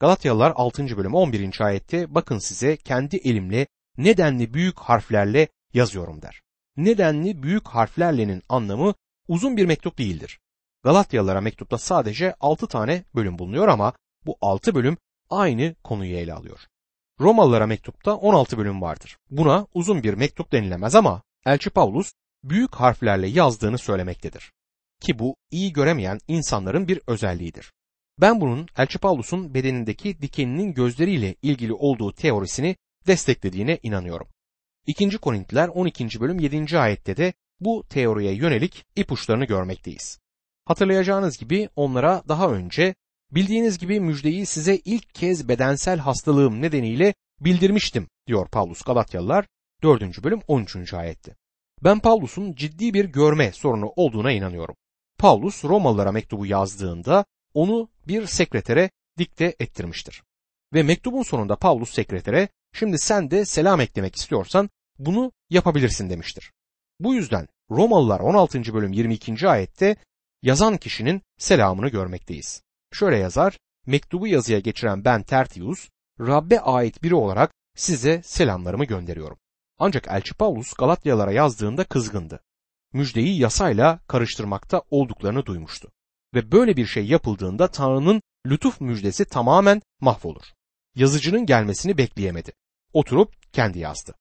Galatyalılar 0.01 0.53
6. 0.57 0.97
bölüm 0.97 1.15
11. 1.15 1.61
ayette 1.61 2.15
bakın 2.15 2.39
size 2.39 2.77
kendi 2.77 3.17
elimle 3.17 3.67
nedenli 3.99 4.55
büyük 4.55 4.79
harflerle 4.79 5.49
yazıyorum 5.75 6.23
der. 6.23 6.43
Nedenli 6.77 7.43
büyük 7.43 7.69
harflerle'nin 7.69 8.43
anlamı 8.49 8.95
uzun 9.29 9.57
bir 9.57 9.67
mektup 9.67 9.99
değildir. 9.99 10.39
Galatyalılara 10.85 11.41
mektupta 11.41 11.79
sadece 11.79 12.35
6 12.41 12.67
tane 12.67 13.05
bölüm 13.15 13.39
bulunuyor 13.39 13.69
ama 13.69 13.93
bu 14.27 14.37
6 14.41 14.75
bölüm 14.75 14.97
aynı 15.31 15.75
konuyu 15.85 16.17
ele 16.17 16.35
alıyor. 16.35 16.61
Romalılara 17.21 17.67
mektupta 17.67 18.17
16 18.17 18.59
bölüm 18.59 18.83
vardır. 18.83 19.19
Buna 19.31 19.67
uzun 19.75 20.03
bir 20.03 20.15
mektup 20.15 20.53
denilemez 20.53 20.95
ama 20.95 21.23
Elçi 21.47 21.71
Paulus 21.71 22.13
büyük 22.43 22.75
harflerle 22.75 23.27
yazdığını 23.27 23.79
söylemektedir. 23.79 24.53
Ki 25.01 25.19
bu 25.19 25.37
iyi 25.51 25.73
göremeyen 25.73 26.21
insanların 26.29 26.89
bir 26.89 27.01
özelliğidir. 27.07 27.73
Ben 28.21 28.41
bunun 28.41 28.67
Elçi 28.77 28.99
Paulus'un 28.99 29.55
bedenindeki 29.55 30.23
dikeninin 30.23 30.75
gözleriyle 30.75 31.35
ilgili 31.43 31.73
olduğu 31.73 32.13
teorisini 32.13 32.77
desteklediğine 33.07 33.79
inanıyorum. 33.83 34.27
2. 34.87 35.19
Korintiler 35.19 35.69
12. 35.69 36.21
bölüm 36.21 36.39
7. 36.39 36.79
ayette 36.79 37.17
de 37.17 37.33
bu 37.61 37.85
teoriye 37.89 38.35
yönelik 38.35 38.85
ipuçlarını 38.97 39.45
görmekteyiz. 39.45 40.24
Hatırlayacağınız 40.65 41.39
gibi 41.39 41.69
onlara 41.77 42.23
daha 42.29 42.51
önce 42.51 42.95
bildiğiniz 43.31 43.79
gibi 43.79 44.01
müjdeyi 44.01 44.47
size 44.47 44.77
ilk 44.77 45.15
kez 45.15 45.49
bedensel 45.49 45.99
hastalığım 45.99 46.63
nedeniyle 46.63 47.15
bildirmiştim 47.41 48.09
diyor 48.27 48.49
Paulus 48.49 48.83
Galatyalılar 48.83 49.47
4. 49.83 50.25
bölüm 50.25 50.41
13. 50.49 50.95
ayette. 50.95 51.37
Ben 51.85 52.01
Paulus'un 52.01 52.55
ciddi 52.55 52.95
bir 52.95 53.05
görme 53.05 53.53
sorunu 53.53 53.93
olduğuna 53.97 54.33
inanıyorum. 54.33 54.75
Paulus 55.19 55.65
Romalılara 55.65 56.13
mektubu 56.13 56.47
yazdığında 56.47 57.25
onu 57.55 57.89
bir 58.09 58.27
sekretere 58.27 58.91
dikte 59.19 59.57
ettirmiştir. 59.61 60.23
Ve 60.75 60.83
mektubun 60.83 61.23
sonunda 61.23 61.57
Paulus 61.57 61.95
sekretere 61.95 62.49
şimdi 62.73 62.99
sen 62.99 63.31
de 63.31 63.45
selam 63.45 63.81
eklemek 63.81 64.17
istiyorsan 64.17 64.71
bunu 64.99 65.33
yapabilirsin 65.51 66.11
demiştir. 66.11 66.53
Bu 67.01 67.15
yüzden 67.15 67.49
Romalılar 67.71 68.21
16. 68.21 68.75
bölüm 68.75 68.93
22. 68.93 69.49
ayette 69.49 69.97
yazan 70.45 70.77
kişinin 70.77 71.23
selamını 71.39 71.89
görmekteyiz. 71.89 72.63
Şöyle 72.93 73.17
yazar, 73.17 73.59
mektubu 73.87 74.27
yazıya 74.27 74.59
geçiren 74.59 75.05
ben 75.05 75.23
Tertius, 75.23 75.89
Rabbe 76.21 76.61
ait 76.61 77.03
biri 77.03 77.15
olarak 77.15 77.53
size 77.77 78.23
selamlarımı 78.25 78.85
gönderiyorum. 78.85 79.39
Ancak 79.79 80.09
Elçi 80.09 80.35
Paulus 80.35 80.73
Galatyalara 80.73 81.33
yazdığında 81.33 81.85
kızgındı. 81.85 82.41
Müjdeyi 82.93 83.39
yasayla 83.39 83.99
karıştırmakta 84.09 84.83
olduklarını 84.91 85.47
duymuştu. 85.47 85.93
Ve 86.35 86.53
böyle 86.53 86.77
bir 86.77 86.87
şey 86.87 87.07
yapıldığında 87.07 87.69
Tanrı'nın 87.69 88.23
lütuf 88.47 88.81
müjdesi 88.81 89.25
tamamen 89.25 89.83
mahvolur. 90.01 90.45
Yazıcının 90.95 91.47
gelmesini 91.47 91.99
bekleyemedi. 91.99 92.53
Oturup 92.93 93.53
kendi 93.53 93.79
yazdı. 93.79 94.15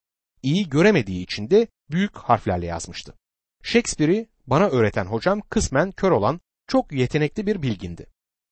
İyi 0.43 0.69
göremediği 0.69 1.23
için 1.23 1.49
de 1.49 1.67
büyük 1.91 2.17
harflerle 2.17 2.65
yazmıştı. 2.65 3.13
Shakespeare'i 3.63 4.27
bana 4.47 4.67
öğreten 4.67 5.05
hocam 5.05 5.41
kısmen 5.41 5.91
kör 5.91 6.11
olan 6.11 6.41
çok 6.67 6.91
yetenekli 6.91 7.47
bir 7.47 7.61
bilgindi. 7.61 8.05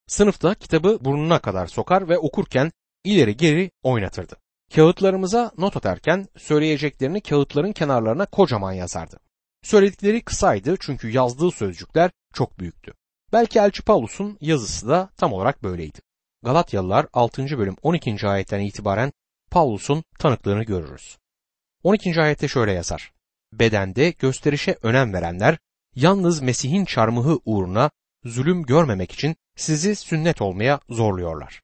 Sınıfta 0.07 0.55
kitabı 0.55 0.97
burnuna 1.01 1.39
kadar 1.39 1.67
sokar 1.67 2.09
ve 2.09 2.17
okurken 2.17 2.71
ileri 3.03 3.37
geri 3.37 3.71
oynatırdı. 3.83 4.35
Kağıtlarımıza 4.75 5.51
not 5.57 5.77
atarken 5.77 6.27
söyleyeceklerini 6.37 7.21
kağıtların 7.21 7.71
kenarlarına 7.71 8.25
kocaman 8.25 8.71
yazardı. 8.71 9.19
Söyledikleri 9.63 10.21
kısaydı 10.21 10.75
çünkü 10.79 11.09
yazdığı 11.09 11.51
sözcükler 11.51 12.11
çok 12.33 12.59
büyüktü. 12.59 12.93
Belki 13.33 13.59
Elçi 13.59 13.83
Paulus'un 13.83 14.37
yazısı 14.41 14.87
da 14.87 15.09
tam 15.17 15.33
olarak 15.33 15.63
böyleydi. 15.63 15.99
Galatyalılar 16.43 17.07
6. 17.13 17.57
bölüm 17.57 17.75
12. 17.81 18.27
ayetten 18.27 18.59
itibaren 18.59 19.11
Paulus'un 19.51 20.03
tanıklığını 20.19 20.63
görürüz. 20.63 21.17
12. 21.83 22.21
ayette 22.21 22.47
şöyle 22.47 22.71
yazar. 22.71 23.13
Bedende 23.53 24.09
gösterişe 24.09 24.77
önem 24.81 25.13
verenler 25.13 25.57
yalnız 25.95 26.41
Mesih'in 26.41 26.85
çarmıhı 26.85 27.39
uğruna 27.45 27.91
zulüm 28.23 28.63
görmemek 28.63 29.11
için 29.11 29.35
sizi 29.55 29.95
sünnet 29.95 30.41
olmaya 30.41 30.79
zorluyorlar. 30.89 31.61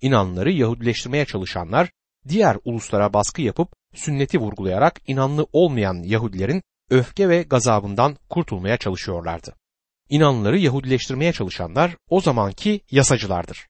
İnanları 0.00 0.50
Yahudileştirmeye 0.50 1.24
çalışanlar 1.24 1.90
diğer 2.28 2.56
uluslara 2.64 3.12
baskı 3.12 3.42
yapıp 3.42 3.72
sünneti 3.94 4.38
vurgulayarak 4.38 5.00
inanlı 5.06 5.46
olmayan 5.52 6.02
Yahudilerin 6.02 6.62
öfke 6.90 7.28
ve 7.28 7.42
gazabından 7.42 8.16
kurtulmaya 8.28 8.76
çalışıyorlardı. 8.76 9.54
İnanlıları 10.08 10.58
Yahudileştirmeye 10.58 11.32
çalışanlar 11.32 11.96
o 12.08 12.20
zamanki 12.20 12.80
yasacılardır. 12.90 13.66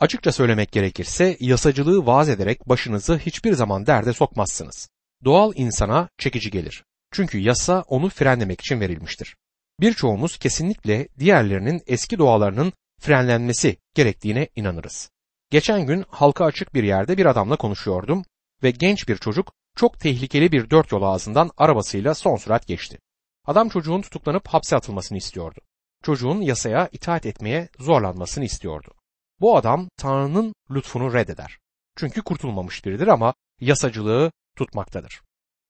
Açıkça 0.00 0.32
söylemek 0.32 0.72
gerekirse 0.72 1.36
yasacılığı 1.40 2.06
vaaz 2.06 2.28
ederek 2.28 2.68
başınızı 2.68 3.18
hiçbir 3.18 3.52
zaman 3.52 3.86
derde 3.86 4.12
sokmazsınız. 4.12 4.88
Doğal 5.24 5.52
insana 5.56 6.08
çekici 6.18 6.50
gelir. 6.50 6.84
Çünkü 7.12 7.38
yasa 7.38 7.84
onu 7.88 8.08
frenlemek 8.08 8.60
için 8.60 8.80
verilmiştir. 8.80 9.36
Birçoğumuz 9.80 10.38
kesinlikle 10.38 11.08
diğerlerinin 11.18 11.82
eski 11.86 12.18
doğalarının 12.18 12.72
frenlenmesi 13.00 13.76
gerektiğine 13.94 14.48
inanırız. 14.56 15.10
Geçen 15.50 15.86
gün 15.86 16.04
halka 16.08 16.44
açık 16.44 16.74
bir 16.74 16.84
yerde 16.84 17.18
bir 17.18 17.26
adamla 17.26 17.56
konuşuyordum 17.56 18.24
ve 18.62 18.70
genç 18.70 19.08
bir 19.08 19.16
çocuk 19.16 19.52
çok 19.76 20.00
tehlikeli 20.00 20.52
bir 20.52 20.70
dört 20.70 20.92
yol 20.92 21.02
ağzından 21.02 21.50
arabasıyla 21.56 22.14
son 22.14 22.36
sürat 22.36 22.66
geçti. 22.66 22.98
Adam 23.46 23.68
çocuğun 23.68 24.02
tutuklanıp 24.02 24.48
hapse 24.48 24.76
atılmasını 24.76 25.18
istiyordu. 25.18 25.60
Çocuğun 26.04 26.40
yasaya 26.40 26.88
itaat 26.92 27.26
etmeye 27.26 27.68
zorlanmasını 27.78 28.44
istiyordu. 28.44 28.94
Bu 29.40 29.56
adam 29.56 29.88
Tanrı'nın 29.96 30.54
lütfunu 30.70 31.14
reddeder. 31.14 31.58
Çünkü 31.96 32.22
kurtulmamış 32.22 32.84
biridir 32.84 33.06
ama 33.06 33.34
yasacılığı 33.60 34.32
tutmaktadır. 34.56 35.22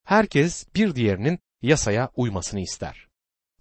Herkes 0.05 0.67
bir 0.75 0.95
diğerinin 0.95 1.39
yasaya 1.63 2.11
uymasını 2.17 2.61
ister. 2.61 3.10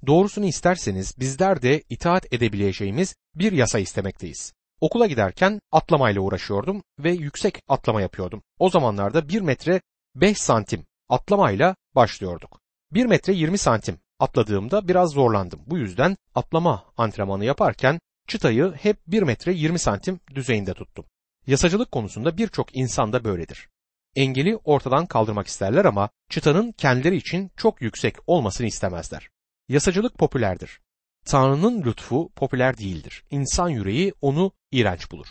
Doğrusunu 0.08 0.46
isterseniz 0.46 1.20
bizler 1.20 1.62
de 1.62 1.84
itaat 1.90 2.34
edebileceğimiz 2.34 3.16
bir 3.36 3.52
yasa 3.52 3.80
istemekteyiz. 3.80 4.54
Okula 4.82 5.08
giderken 5.08 5.62
atlamayla 5.72 6.22
uğraşıyordum 6.22 6.84
ve 7.00 7.12
yüksek 7.12 7.62
atlama 7.68 8.02
yapıyordum. 8.02 8.42
O 8.60 8.70
zamanlarda 8.70 9.30
1 9.30 9.42
metre 9.42 9.82
5 10.16 10.38
santim 10.38 10.86
atlamayla 11.10 11.76
başlıyorduk. 11.96 12.60
1 12.92 13.06
metre 13.06 13.34
20 13.34 13.58
santim 13.58 14.00
atladığımda 14.20 14.88
biraz 14.88 15.12
zorlandım. 15.12 15.62
Bu 15.68 15.78
yüzden 15.78 16.18
atlama 16.36 16.86
antrenmanı 16.98 17.46
yaparken 17.46 18.00
çıtayı 18.28 18.74
hep 18.82 18.98
1 19.08 19.24
metre 19.24 19.54
20 19.54 19.80
santim 19.80 20.20
düzeyinde 20.36 20.74
tuttum. 20.74 21.06
Yasacılık 21.48 21.92
konusunda 21.92 22.38
birçok 22.38 22.76
insan 22.76 23.14
da 23.14 23.24
böyledir. 23.24 23.70
Engeli 24.16 24.58
ortadan 24.64 25.06
kaldırmak 25.06 25.48
isterler 25.48 25.86
ama 25.86 26.10
çıtanın 26.30 26.72
kendileri 26.72 27.16
için 27.16 27.52
çok 27.58 27.82
yüksek 27.82 28.16
olmasını 28.28 28.68
istemezler. 28.68 29.30
Yasacılık 29.70 30.18
popülerdir. 30.18 30.82
Tanrı'nın 31.26 31.84
lütfu 31.84 32.30
popüler 32.36 32.78
değildir. 32.78 33.24
İnsan 33.32 33.70
yüreği 33.70 34.14
onu 34.22 34.52
iğrenç 34.72 35.12
bulur. 35.12 35.28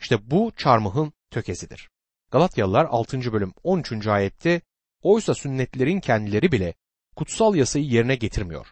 İşte 0.00 0.30
bu 0.30 0.52
çarmıhın 0.56 1.12
tökezidir. 1.30 1.90
Galatyalılar 2.30 2.84
6. 2.84 3.32
bölüm 3.32 3.52
13. 3.62 4.06
ayette 4.06 4.60
oysa 5.02 5.34
sünnetlerin 5.34 6.00
kendileri 6.00 6.52
bile 6.52 6.74
kutsal 7.16 7.54
yasayı 7.54 7.84
yerine 7.84 8.14
getirmiyor. 8.14 8.66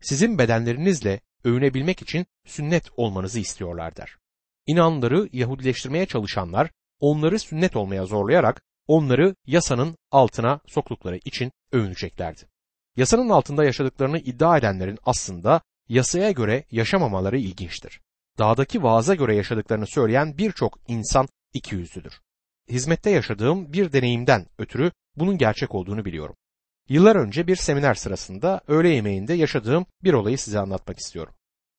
Sizin 0.00 0.38
bedenlerinizle 0.38 1.20
övünebilmek 1.44 2.02
için 2.02 2.26
sünnet 2.46 2.88
olmanızı 2.96 3.40
istiyorlar 3.40 3.96
der. 3.96 4.16
İnanları 4.66 5.28
Yahudileştirmeye 5.32 6.06
çalışanlar 6.06 6.70
onları 7.00 7.38
sünnet 7.38 7.76
olmaya 7.76 8.06
zorlayarak 8.06 8.62
onları 8.86 9.34
yasanın 9.46 9.96
altına 10.10 10.60
soktukları 10.66 11.16
için 11.16 11.52
övüneceklerdi. 11.72 12.51
Yasanın 12.96 13.28
altında 13.28 13.64
yaşadıklarını 13.64 14.18
iddia 14.18 14.58
edenlerin 14.58 14.98
aslında 15.04 15.60
yasaya 15.88 16.30
göre 16.30 16.64
yaşamamaları 16.70 17.38
ilginçtir. 17.38 18.00
Dağdaki 18.38 18.82
vaaza 18.82 19.14
göre 19.14 19.36
yaşadıklarını 19.36 19.86
söyleyen 19.86 20.38
birçok 20.38 20.78
insan 20.88 21.28
ikiyüzlüdür. 21.54 22.20
Hizmette 22.68 23.10
yaşadığım 23.10 23.72
bir 23.72 23.92
deneyimden 23.92 24.46
ötürü 24.58 24.92
bunun 25.16 25.38
gerçek 25.38 25.74
olduğunu 25.74 26.04
biliyorum. 26.04 26.36
Yıllar 26.88 27.16
önce 27.16 27.46
bir 27.46 27.56
seminer 27.56 27.94
sırasında 27.94 28.60
öğle 28.68 28.88
yemeğinde 28.88 29.34
yaşadığım 29.34 29.86
bir 30.04 30.12
olayı 30.12 30.38
size 30.38 30.58
anlatmak 30.58 30.98
istiyorum. 30.98 31.34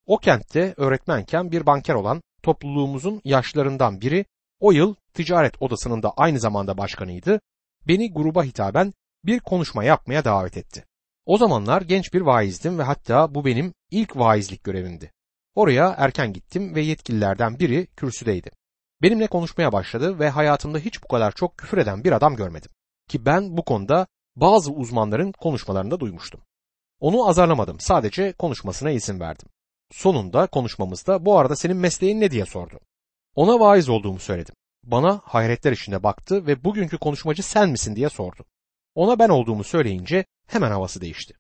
O 0.06 0.18
kentte 0.18 0.74
öğretmenken 0.78 1.52
bir 1.52 1.66
banker 1.66 1.94
olan 1.94 2.22
topluluğumuzun 2.44 3.22
yaşlarından 3.24 4.02
biri 4.02 4.26
o 4.60 4.72
yıl 4.72 4.96
ticaret 5.14 5.62
odasının 5.62 6.04
da 6.04 6.14
aynı 6.18 6.40
zamanda 6.40 6.78
başkanıydı. 6.78 7.40
Beni 7.88 8.14
gruba 8.14 8.44
hitaben 8.44 8.94
bir 9.26 9.40
konuşma 9.40 9.84
yapmaya 9.84 10.26
davet 10.26 10.58
etti. 10.58 10.86
O 11.26 11.38
zamanlar 11.38 11.82
genç 11.82 12.14
bir 12.14 12.22
vaizdim 12.22 12.80
ve 12.80 12.84
hatta 12.84 13.36
bu 13.36 13.46
benim 13.46 13.74
ilk 13.92 14.18
vaizlik 14.18 14.64
görevimdi. 14.64 15.12
Oraya 15.56 15.96
erken 15.98 16.34
gittim 16.34 16.76
ve 16.76 16.82
yetkililerden 16.82 17.60
biri 17.60 17.88
kürsüdeydi. 17.88 18.52
Benimle 19.02 19.28
konuşmaya 19.28 19.72
başladı 19.72 20.20
ve 20.20 20.30
hayatımda 20.30 20.78
hiç 20.78 21.04
bu 21.04 21.08
kadar 21.08 21.32
çok 21.32 21.58
küfür 21.58 21.78
eden 21.78 22.04
bir 22.04 22.12
adam 22.12 22.36
görmedim. 22.36 22.72
Ki 23.10 23.26
ben 23.26 23.58
bu 23.58 23.66
konuda 23.66 24.08
bazı 24.36 24.72
uzmanların 24.72 25.32
konuşmalarında 25.32 26.00
duymuştum. 26.00 26.42
Onu 27.00 27.28
azarlamadım, 27.28 27.80
sadece 27.80 28.34
konuşmasına 28.34 28.92
izin 28.92 29.20
verdim. 29.20 29.50
Sonunda 29.92 30.48
konuşmamızda 30.48 31.26
bu 31.26 31.40
arada 31.40 31.56
senin 31.56 31.78
mesleğin 31.78 32.22
ne 32.22 32.32
diye 32.32 32.46
sordu. 32.46 32.80
Ona 33.36 33.60
vaiz 33.60 33.90
olduğumu 33.90 34.20
söyledim. 34.20 34.56
Bana 34.84 35.22
hayretler 35.24 35.72
içinde 35.72 36.04
baktı 36.04 36.48
ve 36.48 36.64
bugünkü 36.64 36.98
konuşmacı 36.98 37.44
sen 37.44 37.70
misin 37.70 37.96
diye 37.96 38.10
sordu. 38.10 38.46
Ona 38.96 39.20
ben 39.20 39.30
olduğumu 39.30 39.64
söyleyince 39.64 40.26
hemen 40.48 40.72
havası 40.72 41.02
değişti. 41.02 41.34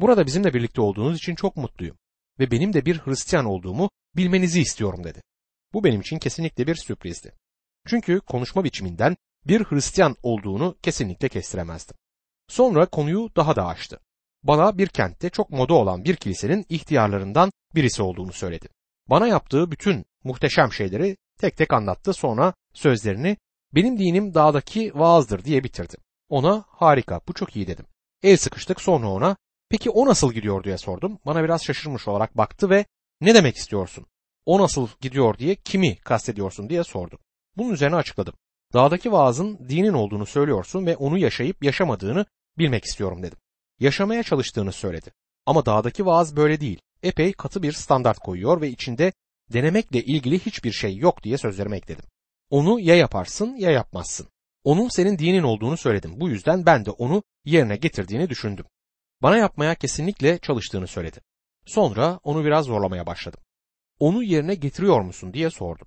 Burada 0.00 0.26
bizimle 0.26 0.54
birlikte 0.54 0.80
olduğunuz 0.80 1.16
için 1.16 1.34
çok 1.34 1.56
mutluyum 1.56 1.96
ve 2.38 2.50
benim 2.50 2.72
de 2.72 2.84
bir 2.84 2.98
Hristiyan 2.98 3.44
olduğumu 3.44 3.90
bilmenizi 4.16 4.60
istiyorum 4.60 5.04
dedi. 5.04 5.22
Bu 5.72 5.84
benim 5.84 6.00
için 6.00 6.18
kesinlikle 6.18 6.66
bir 6.66 6.74
sürprizdi. 6.74 7.32
Çünkü 7.86 8.20
konuşma 8.20 8.64
biçiminden 8.64 9.16
bir 9.46 9.64
Hristiyan 9.64 10.16
olduğunu 10.22 10.76
kesinlikle 10.82 11.28
kestiremezdim. 11.28 11.96
Sonra 12.48 12.86
konuyu 12.86 13.30
daha 13.36 13.56
da 13.56 13.66
açtı. 13.66 14.00
Bana 14.42 14.78
bir 14.78 14.86
kentte 14.86 15.30
çok 15.30 15.50
moda 15.50 15.74
olan 15.74 16.04
bir 16.04 16.16
kilisenin 16.16 16.66
ihtiyarlarından 16.68 17.50
birisi 17.74 18.02
olduğunu 18.02 18.32
söyledi. 18.32 18.68
Bana 19.06 19.26
yaptığı 19.26 19.70
bütün 19.70 20.04
muhteşem 20.24 20.72
şeyleri 20.72 21.16
tek 21.38 21.56
tek 21.56 21.72
anlattı 21.72 22.12
sonra 22.12 22.54
sözlerini 22.74 23.36
benim 23.74 23.98
dinim 23.98 24.34
dağdaki 24.34 24.92
vaazdır 24.94 25.44
diye 25.44 25.64
bitirdi. 25.64 25.96
Ona 26.28 26.64
harika 26.68 27.20
bu 27.28 27.32
çok 27.32 27.56
iyi 27.56 27.66
dedim. 27.66 27.86
El 28.22 28.36
sıkıştık 28.36 28.80
sonra 28.80 29.08
ona 29.08 29.36
peki 29.68 29.90
o 29.90 30.06
nasıl 30.06 30.32
gidiyor 30.32 30.64
diye 30.64 30.78
sordum. 30.78 31.18
Bana 31.26 31.44
biraz 31.44 31.64
şaşırmış 31.64 32.08
olarak 32.08 32.36
baktı 32.36 32.70
ve 32.70 32.84
ne 33.20 33.34
demek 33.34 33.56
istiyorsun? 33.56 34.06
O 34.46 34.60
nasıl 34.60 34.88
gidiyor 35.00 35.38
diye 35.38 35.54
kimi 35.54 35.96
kastediyorsun 35.96 36.68
diye 36.68 36.84
sordu. 36.84 37.18
Bunun 37.56 37.72
üzerine 37.72 37.96
açıkladım. 37.96 38.34
Dağdaki 38.72 39.12
vaazın 39.12 39.68
dinin 39.68 39.92
olduğunu 39.92 40.26
söylüyorsun 40.26 40.86
ve 40.86 40.96
onu 40.96 41.18
yaşayıp 41.18 41.64
yaşamadığını 41.64 42.26
bilmek 42.58 42.84
istiyorum 42.84 43.22
dedim. 43.22 43.38
Yaşamaya 43.80 44.22
çalıştığını 44.22 44.72
söyledi. 44.72 45.12
Ama 45.46 45.66
dağdaki 45.66 46.06
vaaz 46.06 46.36
böyle 46.36 46.60
değil. 46.60 46.80
Epey 47.02 47.32
katı 47.32 47.62
bir 47.62 47.72
standart 47.72 48.18
koyuyor 48.18 48.60
ve 48.60 48.68
içinde 48.68 49.12
denemekle 49.52 50.02
ilgili 50.02 50.38
hiçbir 50.38 50.72
şey 50.72 50.96
yok 50.96 51.22
diye 51.22 51.38
sözlerime 51.38 51.76
ekledim. 51.76 52.04
Onu 52.50 52.80
ya 52.80 52.94
yaparsın 52.94 53.56
ya 53.56 53.70
yapmazsın. 53.70 54.26
Onun 54.68 54.88
senin 54.88 55.18
dinin 55.18 55.42
olduğunu 55.42 55.76
söyledim. 55.76 56.20
Bu 56.20 56.28
yüzden 56.28 56.66
ben 56.66 56.84
de 56.84 56.90
onu 56.90 57.22
yerine 57.44 57.76
getirdiğini 57.76 58.30
düşündüm. 58.30 58.64
Bana 59.22 59.36
yapmaya 59.36 59.74
kesinlikle 59.74 60.38
çalıştığını 60.38 60.86
söyledi. 60.86 61.20
Sonra 61.66 62.20
onu 62.24 62.44
biraz 62.44 62.66
zorlamaya 62.66 63.06
başladım. 63.06 63.40
Onu 63.98 64.22
yerine 64.22 64.54
getiriyor 64.54 65.00
musun 65.00 65.32
diye 65.32 65.50
sordum. 65.50 65.86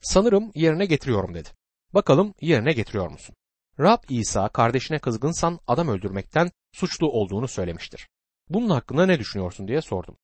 Sanırım 0.00 0.50
yerine 0.54 0.86
getiriyorum 0.86 1.34
dedi. 1.34 1.48
Bakalım 1.94 2.34
yerine 2.40 2.72
getiriyor 2.72 3.10
musun? 3.10 3.36
Rab 3.80 4.02
İsa 4.08 4.48
kardeşine 4.48 4.98
kızgınsan 4.98 5.60
adam 5.66 5.88
öldürmekten 5.88 6.50
suçlu 6.72 7.10
olduğunu 7.10 7.48
söylemiştir. 7.48 8.08
Bunun 8.48 8.70
hakkında 8.70 9.06
ne 9.06 9.18
düşünüyorsun 9.18 9.68
diye 9.68 9.82
sordum. 9.82 10.16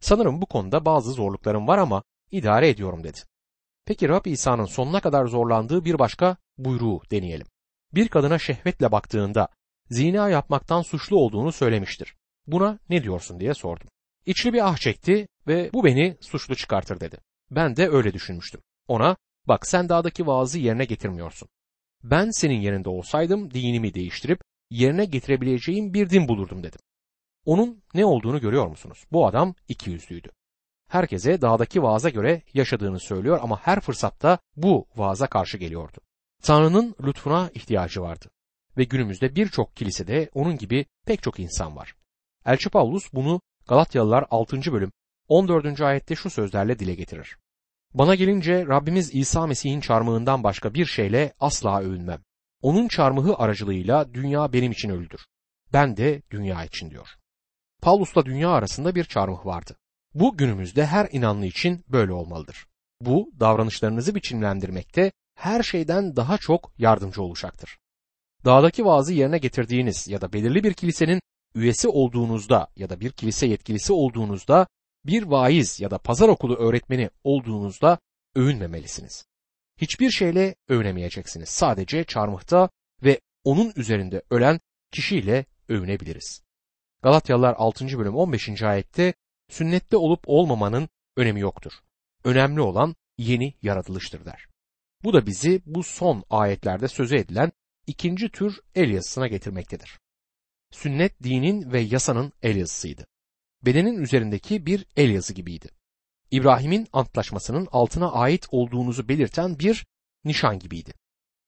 Sanırım 0.00 0.42
bu 0.42 0.46
konuda 0.46 0.84
bazı 0.84 1.12
zorluklarım 1.12 1.68
var 1.68 1.78
ama 1.78 2.02
idare 2.30 2.68
ediyorum 2.68 3.04
dedi. 3.04 3.18
Peki 3.88 4.08
Rab 4.08 4.26
İsa'nın 4.26 4.64
sonuna 4.64 5.00
kadar 5.00 5.26
zorlandığı 5.26 5.84
bir 5.84 5.98
başka 5.98 6.36
buyruğu 6.58 7.00
deneyelim. 7.10 7.46
Bir 7.94 8.08
kadına 8.08 8.38
şehvetle 8.38 8.92
baktığında 8.92 9.48
zina 9.90 10.28
yapmaktan 10.28 10.82
suçlu 10.82 11.16
olduğunu 11.16 11.52
söylemiştir. 11.52 12.14
Buna 12.46 12.78
ne 12.88 13.02
diyorsun 13.02 13.40
diye 13.40 13.54
sordum. 13.54 13.88
İçli 14.26 14.52
bir 14.52 14.68
ah 14.68 14.76
çekti 14.76 15.28
ve 15.46 15.70
bu 15.72 15.84
beni 15.84 16.16
suçlu 16.20 16.56
çıkartır 16.56 17.00
dedi. 17.00 17.18
Ben 17.50 17.76
de 17.76 17.88
öyle 17.88 18.12
düşünmüştüm. 18.12 18.60
Ona 18.88 19.16
bak 19.48 19.66
sen 19.66 19.88
dağdaki 19.88 20.26
vaazı 20.26 20.58
yerine 20.58 20.84
getirmiyorsun. 20.84 21.48
Ben 22.04 22.30
senin 22.30 22.60
yerinde 22.60 22.88
olsaydım 22.88 23.50
dinimi 23.50 23.94
değiştirip 23.94 24.40
yerine 24.70 25.04
getirebileceğim 25.04 25.94
bir 25.94 26.10
din 26.10 26.28
bulurdum 26.28 26.62
dedim. 26.62 26.80
Onun 27.44 27.82
ne 27.94 28.04
olduğunu 28.04 28.40
görüyor 28.40 28.66
musunuz? 28.66 29.04
Bu 29.12 29.26
adam 29.26 29.54
iki 29.68 29.90
yüzlüydü. 29.90 30.28
Herkese 30.88 31.40
dağdaki 31.40 31.82
vaaza 31.82 32.08
göre 32.08 32.42
yaşadığını 32.54 33.00
söylüyor 33.00 33.38
ama 33.42 33.60
her 33.62 33.80
fırsatta 33.80 34.38
bu 34.56 34.86
vaaza 34.96 35.26
karşı 35.26 35.58
geliyordu. 35.58 35.98
Tanrı'nın 36.42 36.94
lütfuna 37.02 37.50
ihtiyacı 37.54 38.02
vardı 38.02 38.30
ve 38.76 38.84
günümüzde 38.84 39.34
birçok 39.34 39.76
kilisede 39.76 40.30
onun 40.34 40.58
gibi 40.58 40.86
pek 41.06 41.22
çok 41.22 41.40
insan 41.40 41.76
var. 41.76 41.94
Elçi 42.46 42.70
Paulus 42.70 43.12
bunu 43.12 43.40
Galatyalılar 43.68 44.26
6. 44.30 44.72
bölüm 44.72 44.92
14. 45.28 45.80
ayette 45.80 46.14
şu 46.14 46.30
sözlerle 46.30 46.78
dile 46.78 46.94
getirir. 46.94 47.36
Bana 47.94 48.14
gelince 48.14 48.66
Rabbimiz 48.66 49.14
İsa 49.14 49.46
Mesih'in 49.46 49.80
çarmıhından 49.80 50.44
başka 50.44 50.74
bir 50.74 50.86
şeyle 50.86 51.32
asla 51.40 51.80
övünmem. 51.80 52.20
Onun 52.62 52.88
çarmıhı 52.88 53.34
aracılığıyla 53.34 54.14
dünya 54.14 54.52
benim 54.52 54.72
için 54.72 54.90
öldür. 54.90 55.26
Ben 55.72 55.96
de 55.96 56.22
dünya 56.30 56.64
için 56.64 56.90
diyor. 56.90 57.08
Paulus'la 57.82 58.26
dünya 58.26 58.50
arasında 58.50 58.94
bir 58.94 59.04
çarmıh 59.04 59.46
vardı. 59.46 59.76
Bu 60.14 60.36
günümüzde 60.36 60.86
her 60.86 61.08
inanlı 61.12 61.46
için 61.46 61.84
böyle 61.88 62.12
olmalıdır. 62.12 62.66
Bu 63.00 63.32
davranışlarınızı 63.40 64.14
biçimlendirmekte 64.14 65.12
her 65.38 65.62
şeyden 65.62 66.16
daha 66.16 66.38
çok 66.38 66.72
yardımcı 66.78 67.22
olacaktır. 67.22 67.78
Dağdaki 68.44 68.84
vaazı 68.84 69.12
yerine 69.12 69.38
getirdiğiniz 69.38 70.08
ya 70.08 70.20
da 70.20 70.32
belirli 70.32 70.64
bir 70.64 70.74
kilisenin 70.74 71.20
üyesi 71.54 71.88
olduğunuzda 71.88 72.68
ya 72.76 72.90
da 72.90 73.00
bir 73.00 73.10
kilise 73.10 73.46
yetkilisi 73.46 73.92
olduğunuzda 73.92 74.66
bir 75.06 75.22
vaiz 75.22 75.80
ya 75.80 75.90
da 75.90 75.98
pazar 75.98 76.28
okulu 76.28 76.56
öğretmeni 76.56 77.10
olduğunuzda 77.24 77.98
övünmemelisiniz. 78.34 79.26
Hiçbir 79.76 80.10
şeyle 80.10 80.54
övünemeyeceksiniz. 80.68 81.48
Sadece 81.48 82.04
çarmıhta 82.04 82.68
ve 83.02 83.20
onun 83.44 83.72
üzerinde 83.76 84.22
ölen 84.30 84.60
kişiyle 84.92 85.44
övünebiliriz. 85.68 86.42
Galatyalılar 87.02 87.54
6. 87.58 87.98
bölüm 87.98 88.16
15. 88.16 88.62
ayette 88.62 89.14
sünnette 89.48 89.96
olup 89.96 90.20
olmamanın 90.26 90.88
önemi 91.16 91.40
yoktur. 91.40 91.72
Önemli 92.24 92.60
olan 92.60 92.96
yeni 93.18 93.54
yaratılıştır 93.62 94.24
der. 94.24 94.47
Bu 95.04 95.12
da 95.12 95.26
bizi 95.26 95.62
bu 95.66 95.82
son 95.82 96.24
ayetlerde 96.30 96.88
sözü 96.88 97.16
edilen 97.16 97.52
ikinci 97.86 98.28
tür 98.28 98.60
el 98.74 98.90
yazısına 98.90 99.26
getirmektedir. 99.26 99.98
Sünnet 100.70 101.22
dinin 101.22 101.72
ve 101.72 101.80
yasanın 101.80 102.32
el 102.42 102.56
yazısıydı. 102.56 103.06
Bedenin 103.62 104.02
üzerindeki 104.02 104.66
bir 104.66 104.86
el 104.96 105.10
yazı 105.10 105.34
gibiydi. 105.34 105.68
İbrahim'in 106.30 106.88
antlaşmasının 106.92 107.68
altına 107.72 108.12
ait 108.12 108.46
olduğunuzu 108.50 109.08
belirten 109.08 109.58
bir 109.58 109.86
nişan 110.24 110.58
gibiydi. 110.58 110.94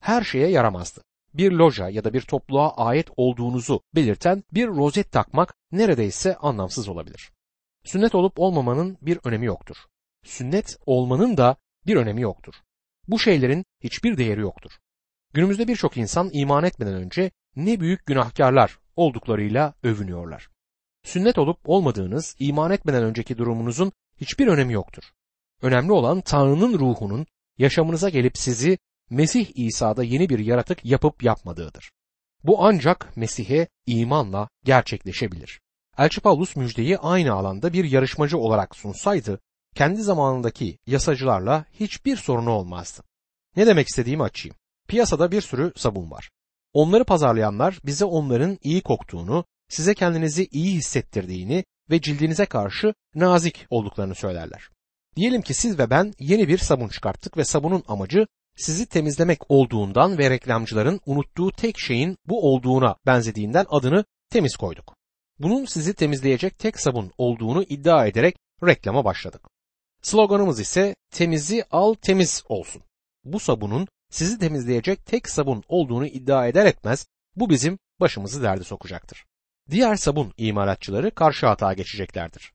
Her 0.00 0.24
şeye 0.24 0.48
yaramazdı. 0.48 1.02
Bir 1.34 1.52
loja 1.52 1.88
ya 1.88 2.04
da 2.04 2.12
bir 2.12 2.20
topluluğa 2.20 2.76
ait 2.76 3.10
olduğunuzu 3.16 3.82
belirten 3.94 4.44
bir 4.52 4.66
rozet 4.66 5.12
takmak 5.12 5.54
neredeyse 5.72 6.36
anlamsız 6.36 6.88
olabilir. 6.88 7.32
Sünnet 7.84 8.14
olup 8.14 8.38
olmamanın 8.38 8.98
bir 9.02 9.18
önemi 9.24 9.46
yoktur. 9.46 9.76
Sünnet 10.24 10.76
olmanın 10.86 11.36
da 11.36 11.56
bir 11.86 11.96
önemi 11.96 12.20
yoktur. 12.20 12.54
Bu 13.10 13.18
şeylerin 13.18 13.64
hiçbir 13.80 14.16
değeri 14.16 14.40
yoktur. 14.40 14.70
Günümüzde 15.34 15.68
birçok 15.68 15.96
insan 15.96 16.30
iman 16.32 16.64
etmeden 16.64 16.94
önce 16.94 17.30
ne 17.56 17.80
büyük 17.80 18.06
günahkarlar 18.06 18.78
olduklarıyla 18.96 19.74
övünüyorlar. 19.82 20.48
Sünnet 21.04 21.38
olup 21.38 21.58
olmadığınız 21.64 22.36
iman 22.38 22.70
etmeden 22.70 23.04
önceki 23.04 23.38
durumunuzun 23.38 23.92
hiçbir 24.20 24.46
önemi 24.46 24.72
yoktur. 24.72 25.02
Önemli 25.62 25.92
olan 25.92 26.20
Tanrı'nın 26.20 26.78
ruhunun 26.78 27.26
yaşamınıza 27.58 28.08
gelip 28.08 28.38
sizi 28.38 28.78
Mesih 29.10 29.46
İsa'da 29.54 30.04
yeni 30.04 30.28
bir 30.28 30.38
yaratık 30.38 30.84
yapıp 30.84 31.22
yapmadığıdır. 31.22 31.90
Bu 32.44 32.64
ancak 32.64 33.16
Mesih'e 33.16 33.68
imanla 33.86 34.48
gerçekleşebilir. 34.64 35.60
Elçi 35.98 36.20
Paulus 36.20 36.56
müjdeyi 36.56 36.98
aynı 36.98 37.32
alanda 37.32 37.72
bir 37.72 37.84
yarışmacı 37.84 38.38
olarak 38.38 38.76
sunsaydı, 38.76 39.40
kendi 39.74 40.02
zamanındaki 40.02 40.78
yasacılarla 40.86 41.64
hiçbir 41.80 42.16
sorunu 42.16 42.50
olmazdı. 42.50 43.02
Ne 43.56 43.66
demek 43.66 43.88
istediğimi 43.88 44.22
açayım. 44.22 44.56
Piyasada 44.88 45.32
bir 45.32 45.40
sürü 45.40 45.72
sabun 45.76 46.10
var. 46.10 46.30
Onları 46.72 47.04
pazarlayanlar 47.04 47.78
bize 47.84 48.04
onların 48.04 48.58
iyi 48.62 48.80
koktuğunu, 48.80 49.44
size 49.68 49.94
kendinizi 49.94 50.48
iyi 50.50 50.76
hissettirdiğini 50.76 51.64
ve 51.90 52.00
cildinize 52.00 52.46
karşı 52.46 52.94
nazik 53.14 53.66
olduklarını 53.70 54.14
söylerler. 54.14 54.68
Diyelim 55.16 55.42
ki 55.42 55.54
siz 55.54 55.78
ve 55.78 55.90
ben 55.90 56.12
yeni 56.18 56.48
bir 56.48 56.58
sabun 56.58 56.88
çıkarttık 56.88 57.36
ve 57.36 57.44
sabunun 57.44 57.84
amacı 57.88 58.26
sizi 58.56 58.86
temizlemek 58.86 59.50
olduğundan 59.50 60.18
ve 60.18 60.30
reklamcıların 60.30 61.00
unuttuğu 61.06 61.52
tek 61.52 61.78
şeyin 61.78 62.16
bu 62.26 62.52
olduğuna 62.52 62.96
benzediğinden 63.06 63.66
adını 63.70 64.04
temiz 64.30 64.56
koyduk. 64.56 64.96
Bunun 65.38 65.64
sizi 65.64 65.94
temizleyecek 65.94 66.58
tek 66.58 66.80
sabun 66.80 67.12
olduğunu 67.18 67.62
iddia 67.62 68.06
ederek 68.06 68.36
reklama 68.62 69.04
başladık. 69.04 69.40
Sloganımız 70.02 70.60
ise 70.60 70.94
temizi 71.10 71.64
al 71.70 71.94
temiz 71.94 72.42
olsun. 72.48 72.82
Bu 73.24 73.40
sabunun 73.40 73.88
sizi 74.10 74.38
temizleyecek 74.38 75.06
tek 75.06 75.28
sabun 75.28 75.62
olduğunu 75.68 76.06
iddia 76.06 76.46
eder 76.46 76.66
etmez 76.66 77.06
bu 77.36 77.50
bizim 77.50 77.78
başımızı 78.00 78.42
derde 78.42 78.64
sokacaktır. 78.64 79.24
Diğer 79.70 79.96
sabun 79.96 80.32
imalatçıları 80.36 81.10
karşı 81.10 81.46
hata 81.46 81.72
geçeceklerdir. 81.72 82.52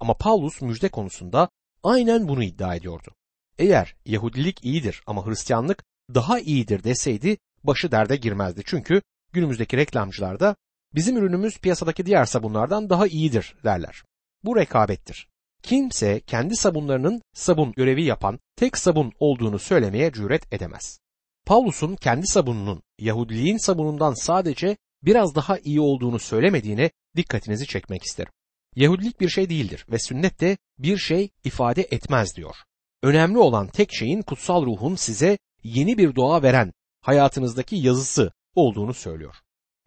Ama 0.00 0.14
Paulus 0.14 0.62
müjde 0.62 0.88
konusunda 0.88 1.48
aynen 1.82 2.28
bunu 2.28 2.42
iddia 2.42 2.74
ediyordu. 2.74 3.14
Eğer 3.58 3.96
Yahudilik 4.04 4.64
iyidir 4.64 5.02
ama 5.06 5.26
Hristiyanlık 5.26 5.84
daha 6.14 6.40
iyidir 6.40 6.84
deseydi 6.84 7.38
başı 7.64 7.92
derde 7.92 8.16
girmezdi. 8.16 8.62
Çünkü 8.64 9.02
günümüzdeki 9.32 9.76
reklamcılarda 9.76 10.56
bizim 10.94 11.16
ürünümüz 11.16 11.58
piyasadaki 11.58 12.06
diğer 12.06 12.24
sabunlardan 12.24 12.90
daha 12.90 13.06
iyidir 13.06 13.56
derler. 13.64 14.04
Bu 14.44 14.56
rekabettir. 14.56 15.28
Kimse 15.66 16.20
kendi 16.20 16.56
sabunlarının 16.56 17.22
sabun 17.32 17.72
görevi 17.72 18.04
yapan 18.04 18.40
tek 18.56 18.78
sabun 18.78 19.12
olduğunu 19.18 19.58
söylemeye 19.58 20.12
cüret 20.12 20.52
edemez. 20.52 20.98
Paulus'un 21.46 21.96
kendi 21.96 22.26
sabununun 22.26 22.82
Yahudiliğin 22.98 23.66
sabunundan 23.66 24.14
sadece 24.14 24.76
biraz 25.02 25.34
daha 25.34 25.58
iyi 25.58 25.80
olduğunu 25.80 26.18
söylemediğine 26.18 26.90
dikkatinizi 27.16 27.66
çekmek 27.66 28.02
isterim. 28.02 28.32
Yahudilik 28.76 29.20
bir 29.20 29.28
şey 29.28 29.50
değildir 29.50 29.86
ve 29.90 29.98
sünnet 29.98 30.40
de 30.40 30.58
bir 30.78 30.98
şey 30.98 31.30
ifade 31.44 31.82
etmez 31.82 32.36
diyor. 32.36 32.56
Önemli 33.02 33.38
olan 33.38 33.68
tek 33.68 33.94
şeyin 33.94 34.22
kutsal 34.22 34.66
ruhun 34.66 34.94
size 34.94 35.38
yeni 35.62 35.98
bir 35.98 36.16
doğa 36.16 36.42
veren 36.42 36.72
hayatınızdaki 37.00 37.76
yazısı 37.76 38.32
olduğunu 38.54 38.94
söylüyor. 38.94 39.34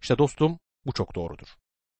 İşte 0.01 0.17
dostum 0.17 0.59
bu 0.85 0.91
çok 0.91 1.15
doğrudur. 1.15 1.47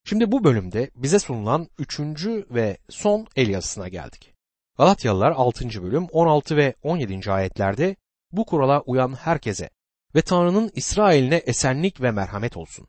Şimdi 0.06 0.32
bu 0.32 0.44
bölümde 0.44 0.92
bize 0.96 1.20
sunulan 1.20 1.68
üçüncü 1.78 2.48
ve 2.50 2.78
son 2.90 3.28
el 3.36 3.50
yazısına 3.50 3.88
geldik. 3.88 4.34
Galatyalılar 4.78 5.32
6. 5.32 5.84
bölüm 5.84 6.06
16 6.12 6.58
ve 6.58 6.76
17. 6.84 7.32
ayetlerde 7.32 7.96
bu 8.32 8.46
kurala 8.46 8.82
uyan 8.82 9.14
herkese 9.14 9.70
ve 10.16 10.22
Tanrı'nın 10.22 10.72
İsrail'ine 10.76 11.36
esenlik 11.36 12.02
ve 12.02 12.12
merhamet 12.12 12.58
olsun. 12.58 12.88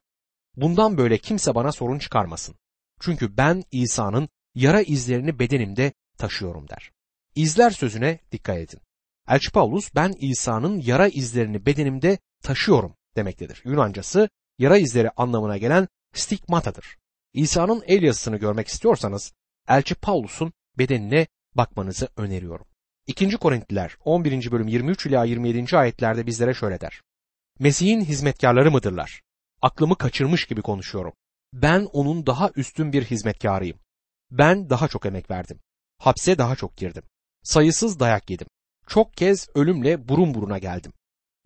Bundan 0.56 0.98
böyle 0.98 1.18
kimse 1.18 1.54
bana 1.54 1.72
sorun 1.72 1.98
çıkarmasın. 1.98 2.54
Çünkü 3.00 3.36
ben 3.36 3.64
İsa'nın 3.70 4.28
yara 4.54 4.82
izlerini 4.82 5.38
bedenimde 5.38 5.92
taşıyorum 6.18 6.68
der. 6.68 6.90
İzler 7.34 7.70
sözüne 7.70 8.18
dikkat 8.32 8.56
edin. 8.56 8.80
Elçi 9.28 9.50
Paulus 9.52 9.94
ben 9.94 10.14
İsa'nın 10.20 10.80
yara 10.80 11.08
izlerini 11.08 11.66
bedenimde 11.66 12.18
taşıyorum 12.42 12.94
demektedir. 13.16 13.62
Yunancası 13.64 14.28
yara 14.58 14.76
izleri 14.78 15.10
anlamına 15.10 15.58
gelen 15.58 15.88
stigmatadır. 16.14 16.99
İsa'nın 17.34 17.82
el 17.86 18.02
yazısını 18.02 18.36
görmek 18.36 18.68
istiyorsanız 18.68 19.32
Elçi 19.68 19.94
Paulus'un 19.94 20.52
bedenine 20.78 21.26
bakmanızı 21.54 22.08
öneriyorum. 22.16 22.66
2. 23.06 23.36
Korintliler 23.36 23.96
11. 24.04 24.52
bölüm 24.52 24.68
23 24.68 25.06
ila 25.06 25.24
27. 25.24 25.76
ayetlerde 25.76 26.26
bizlere 26.26 26.54
şöyle 26.54 26.80
der. 26.80 27.02
Mesih'in 27.58 28.00
hizmetkarları 28.00 28.70
mıdırlar? 28.70 29.22
Aklımı 29.62 29.98
kaçırmış 29.98 30.44
gibi 30.44 30.62
konuşuyorum. 30.62 31.12
Ben 31.52 31.88
onun 31.92 32.26
daha 32.26 32.50
üstün 32.56 32.92
bir 32.92 33.04
hizmetkarıyım. 33.04 33.78
Ben 34.30 34.70
daha 34.70 34.88
çok 34.88 35.06
emek 35.06 35.30
verdim. 35.30 35.60
Hapse 35.98 36.38
daha 36.38 36.56
çok 36.56 36.76
girdim. 36.76 37.02
Sayısız 37.42 38.00
dayak 38.00 38.30
yedim. 38.30 38.46
Çok 38.86 39.14
kez 39.14 39.48
ölümle 39.54 40.08
burun 40.08 40.34
buruna 40.34 40.58
geldim. 40.58 40.92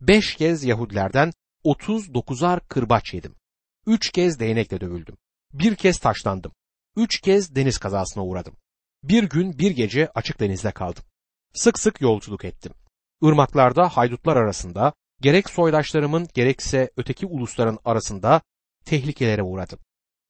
Beş 0.01 0.35
kez 0.35 0.65
Yahudilerden 0.65 1.33
39'ar 1.65 2.61
kırbaç 2.69 3.15
yedim. 3.15 3.35
Üç 3.87 4.11
kez 4.11 4.41
değnekle 4.41 4.81
dövüldüm. 4.81 5.17
Bir 5.55 5.77
kez 5.77 5.99
taşlandım. 5.99 6.53
Üç 6.97 7.21
kez 7.21 7.55
deniz 7.55 7.79
kazasına 7.79 8.25
uğradım. 8.25 8.57
Bir 9.03 9.23
gün 9.23 9.59
bir 9.59 9.71
gece 9.71 10.11
açık 10.15 10.41
denizde 10.41 10.71
kaldım. 10.71 11.03
Sık 11.53 11.79
sık 11.79 12.01
yolculuk 12.01 12.45
ettim. 12.45 12.73
Irmaklarda 13.23 13.89
haydutlar 13.89 14.37
arasında 14.37 14.93
gerek 15.21 15.51
soydaşlarımın 15.51 16.29
gerekse 16.35 16.91
öteki 16.97 17.27
ulusların 17.27 17.79
arasında 17.85 18.43
tehlikelere 18.85 19.43
uğradım. 19.43 19.79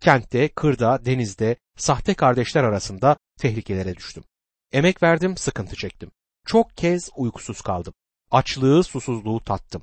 Kentte, 0.00 0.48
kırda, 0.48 1.04
denizde, 1.04 1.56
sahte 1.76 2.14
kardeşler 2.14 2.64
arasında 2.64 3.16
tehlikelere 3.38 3.96
düştüm. 3.96 4.24
Emek 4.72 5.02
verdim, 5.02 5.36
sıkıntı 5.36 5.76
çektim. 5.76 6.10
Çok 6.46 6.76
kez 6.76 7.10
uykusuz 7.16 7.60
kaldım. 7.60 7.94
Açlığı, 8.30 8.84
susuzluğu 8.84 9.40
tattım. 9.40 9.82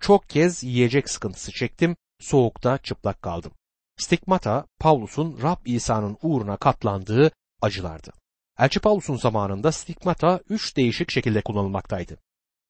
Çok 0.00 0.28
kez 0.28 0.62
yiyecek 0.62 1.10
sıkıntısı 1.10 1.52
çektim, 1.52 1.96
soğukta 2.20 2.78
çıplak 2.78 3.22
kaldım. 3.22 3.52
Stigmata, 3.96 4.66
Pavlus'un 4.78 5.42
Rab 5.42 5.66
İsa'nın 5.66 6.18
uğruna 6.22 6.56
katlandığı 6.56 7.30
acılardı. 7.62 8.12
Elçi 8.58 8.80
Pavlus'un 8.80 9.16
zamanında 9.16 9.72
stigmata 9.72 10.40
üç 10.48 10.76
değişik 10.76 11.10
şekilde 11.10 11.42
kullanılmaktaydı. 11.42 12.18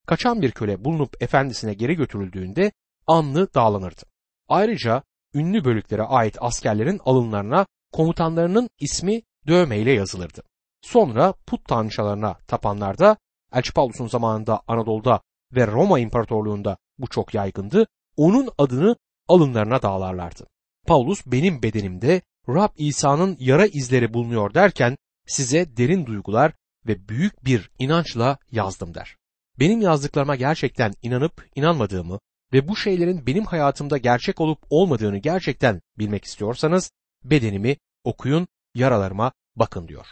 Kaçan 0.07 0.43
bir 0.43 0.51
köle 0.51 0.85
bulunup 0.85 1.23
efendisine 1.23 1.75
geri 1.75 1.95
götürüldüğünde 1.95 2.73
anlı 3.07 3.55
dağlanırdı. 3.55 4.03
Ayrıca 4.49 5.03
ünlü 5.35 5.65
bölüklere 5.65 6.03
ait 6.03 6.37
askerlerin 6.41 7.01
alınlarına 7.05 7.67
komutanlarının 7.93 8.71
ismi 8.79 9.23
dövmeyle 9.47 9.93
yazılırdı. 9.93 10.43
Sonra 10.83 11.35
put 11.47 11.69
tanrıçalarına 11.69 12.35
tapanlarda 12.35 13.17
Elçi 13.53 13.73
Pavlus'un 13.73 14.07
zamanında 14.07 14.61
Anadolu'da 14.69 15.21
ve 15.53 15.67
Roma 15.67 15.99
İmparatorluğu'nda 15.99 16.77
bu 16.99 17.07
çok 17.07 17.35
yaygındı. 17.35 17.87
Onun 18.17 18.49
adını 18.59 18.97
alınlarına 19.29 19.83
dağlarlardı. 19.83 20.47
Paulus 20.87 21.27
benim 21.27 21.63
bedenimde 21.63 22.23
Rab 22.49 22.71
İsa'nın 22.77 23.37
yara 23.41 23.67
izleri 23.67 24.15
bulunuyor 24.15 24.55
derken 24.55 24.97
size 25.27 25.77
derin 25.77 26.07
duygular 26.07 26.53
ve 26.87 27.09
büyük 27.09 27.45
bir 27.45 27.71
inançla 27.79 28.39
yazdım 28.51 28.95
der. 28.95 29.17
Benim 29.59 29.81
yazdıklarıma 29.81 30.37
gerçekten 30.37 30.95
inanıp 31.03 31.47
inanmadığımı 31.55 32.19
ve 32.53 32.69
bu 32.69 32.77
şeylerin 32.77 33.27
benim 33.27 33.45
hayatımda 33.45 33.99
gerçek 33.99 34.41
olup 34.41 34.59
olmadığını 34.71 35.19
gerçekten 35.19 35.81
bilmek 35.99 36.25
istiyorsanız 36.25 36.91
bedenimi 37.25 37.77
okuyun, 38.05 38.49
yaralarıma 38.75 39.33
bakın 39.57 39.89
diyor. 39.89 40.07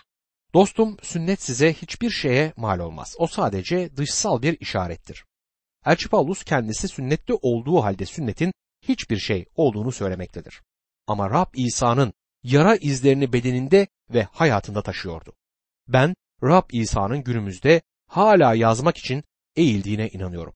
Dostum 0.55 0.97
sünnet 1.03 1.43
size 1.43 1.73
hiçbir 1.73 2.11
şeye 2.11 2.53
mal 2.57 2.79
olmaz. 2.79 3.15
O 3.19 3.27
sadece 3.27 3.97
dışsal 3.97 4.43
bir 4.43 4.61
işarettir. 4.61 5.25
Elçi 5.87 6.09
Paulus 6.09 6.45
kendisi 6.45 6.89
sünnette 6.89 7.35
olduğu 7.35 7.83
halde 7.83 8.07
sünnetin 8.07 8.53
hiçbir 8.83 9.19
şey 9.19 9.47
olduğunu 9.55 9.93
söylemektedir. 9.93 10.63
Ama 11.07 11.31
Rab 11.31 11.55
İsa'nın 11.55 12.13
yara 12.43 12.77
izlerini 12.77 13.33
bedeninde 13.33 13.87
ve 14.11 14.23
hayatında 14.23 14.83
taşıyordu. 14.83 15.33
Ben 15.89 16.15
Rab 16.43 16.71
İsa'nın 16.73 17.25
günümüzde 17.25 17.83
hala 18.07 18.55
yazmak 18.55 18.97
için 18.97 19.25
eğildiğine 19.57 20.09
inanıyorum. 20.09 20.55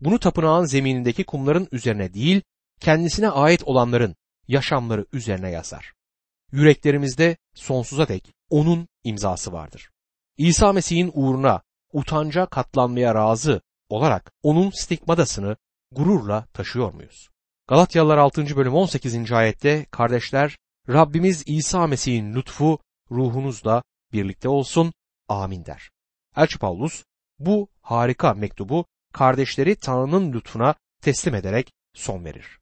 Bunu 0.00 0.18
tapınağın 0.18 0.64
zeminindeki 0.64 1.24
kumların 1.24 1.68
üzerine 1.72 2.14
değil, 2.14 2.42
kendisine 2.80 3.28
ait 3.28 3.62
olanların 3.64 4.16
yaşamları 4.48 5.06
üzerine 5.12 5.50
yazar. 5.50 5.92
Yüreklerimizde 6.52 7.36
sonsuza 7.54 8.08
dek 8.08 8.32
onun 8.50 8.88
imzası 9.04 9.52
vardır. 9.52 9.90
İsa 10.36 10.72
Mesih'in 10.72 11.10
uğruna 11.14 11.62
utanca 11.92 12.46
katlanmaya 12.46 13.14
razı 13.14 13.60
olarak 13.88 14.32
onun 14.42 14.70
stigmadasını 14.70 15.56
gururla 15.92 16.46
taşıyor 16.52 16.92
muyuz? 16.92 17.28
Galatyalılar 17.68 18.18
6. 18.18 18.56
bölüm 18.56 18.74
18. 18.74 19.32
ayette 19.32 19.86
kardeşler 19.90 20.56
Rabbimiz 20.88 21.42
İsa 21.46 21.86
Mesih'in 21.86 22.34
lütfu 22.34 22.78
ruhunuzla 23.10 23.82
birlikte 24.12 24.48
olsun. 24.48 24.92
Amin 25.28 25.64
der. 25.64 25.90
Elçi 26.36 26.58
Paulus 26.58 27.04
bu 27.38 27.68
harika 27.80 28.34
mektubu 28.34 28.84
kardeşleri 29.12 29.76
Tanrı'nın 29.76 30.32
lütfuna 30.32 30.74
teslim 31.02 31.34
ederek 31.34 31.70
son 31.94 32.24
verir. 32.24 32.56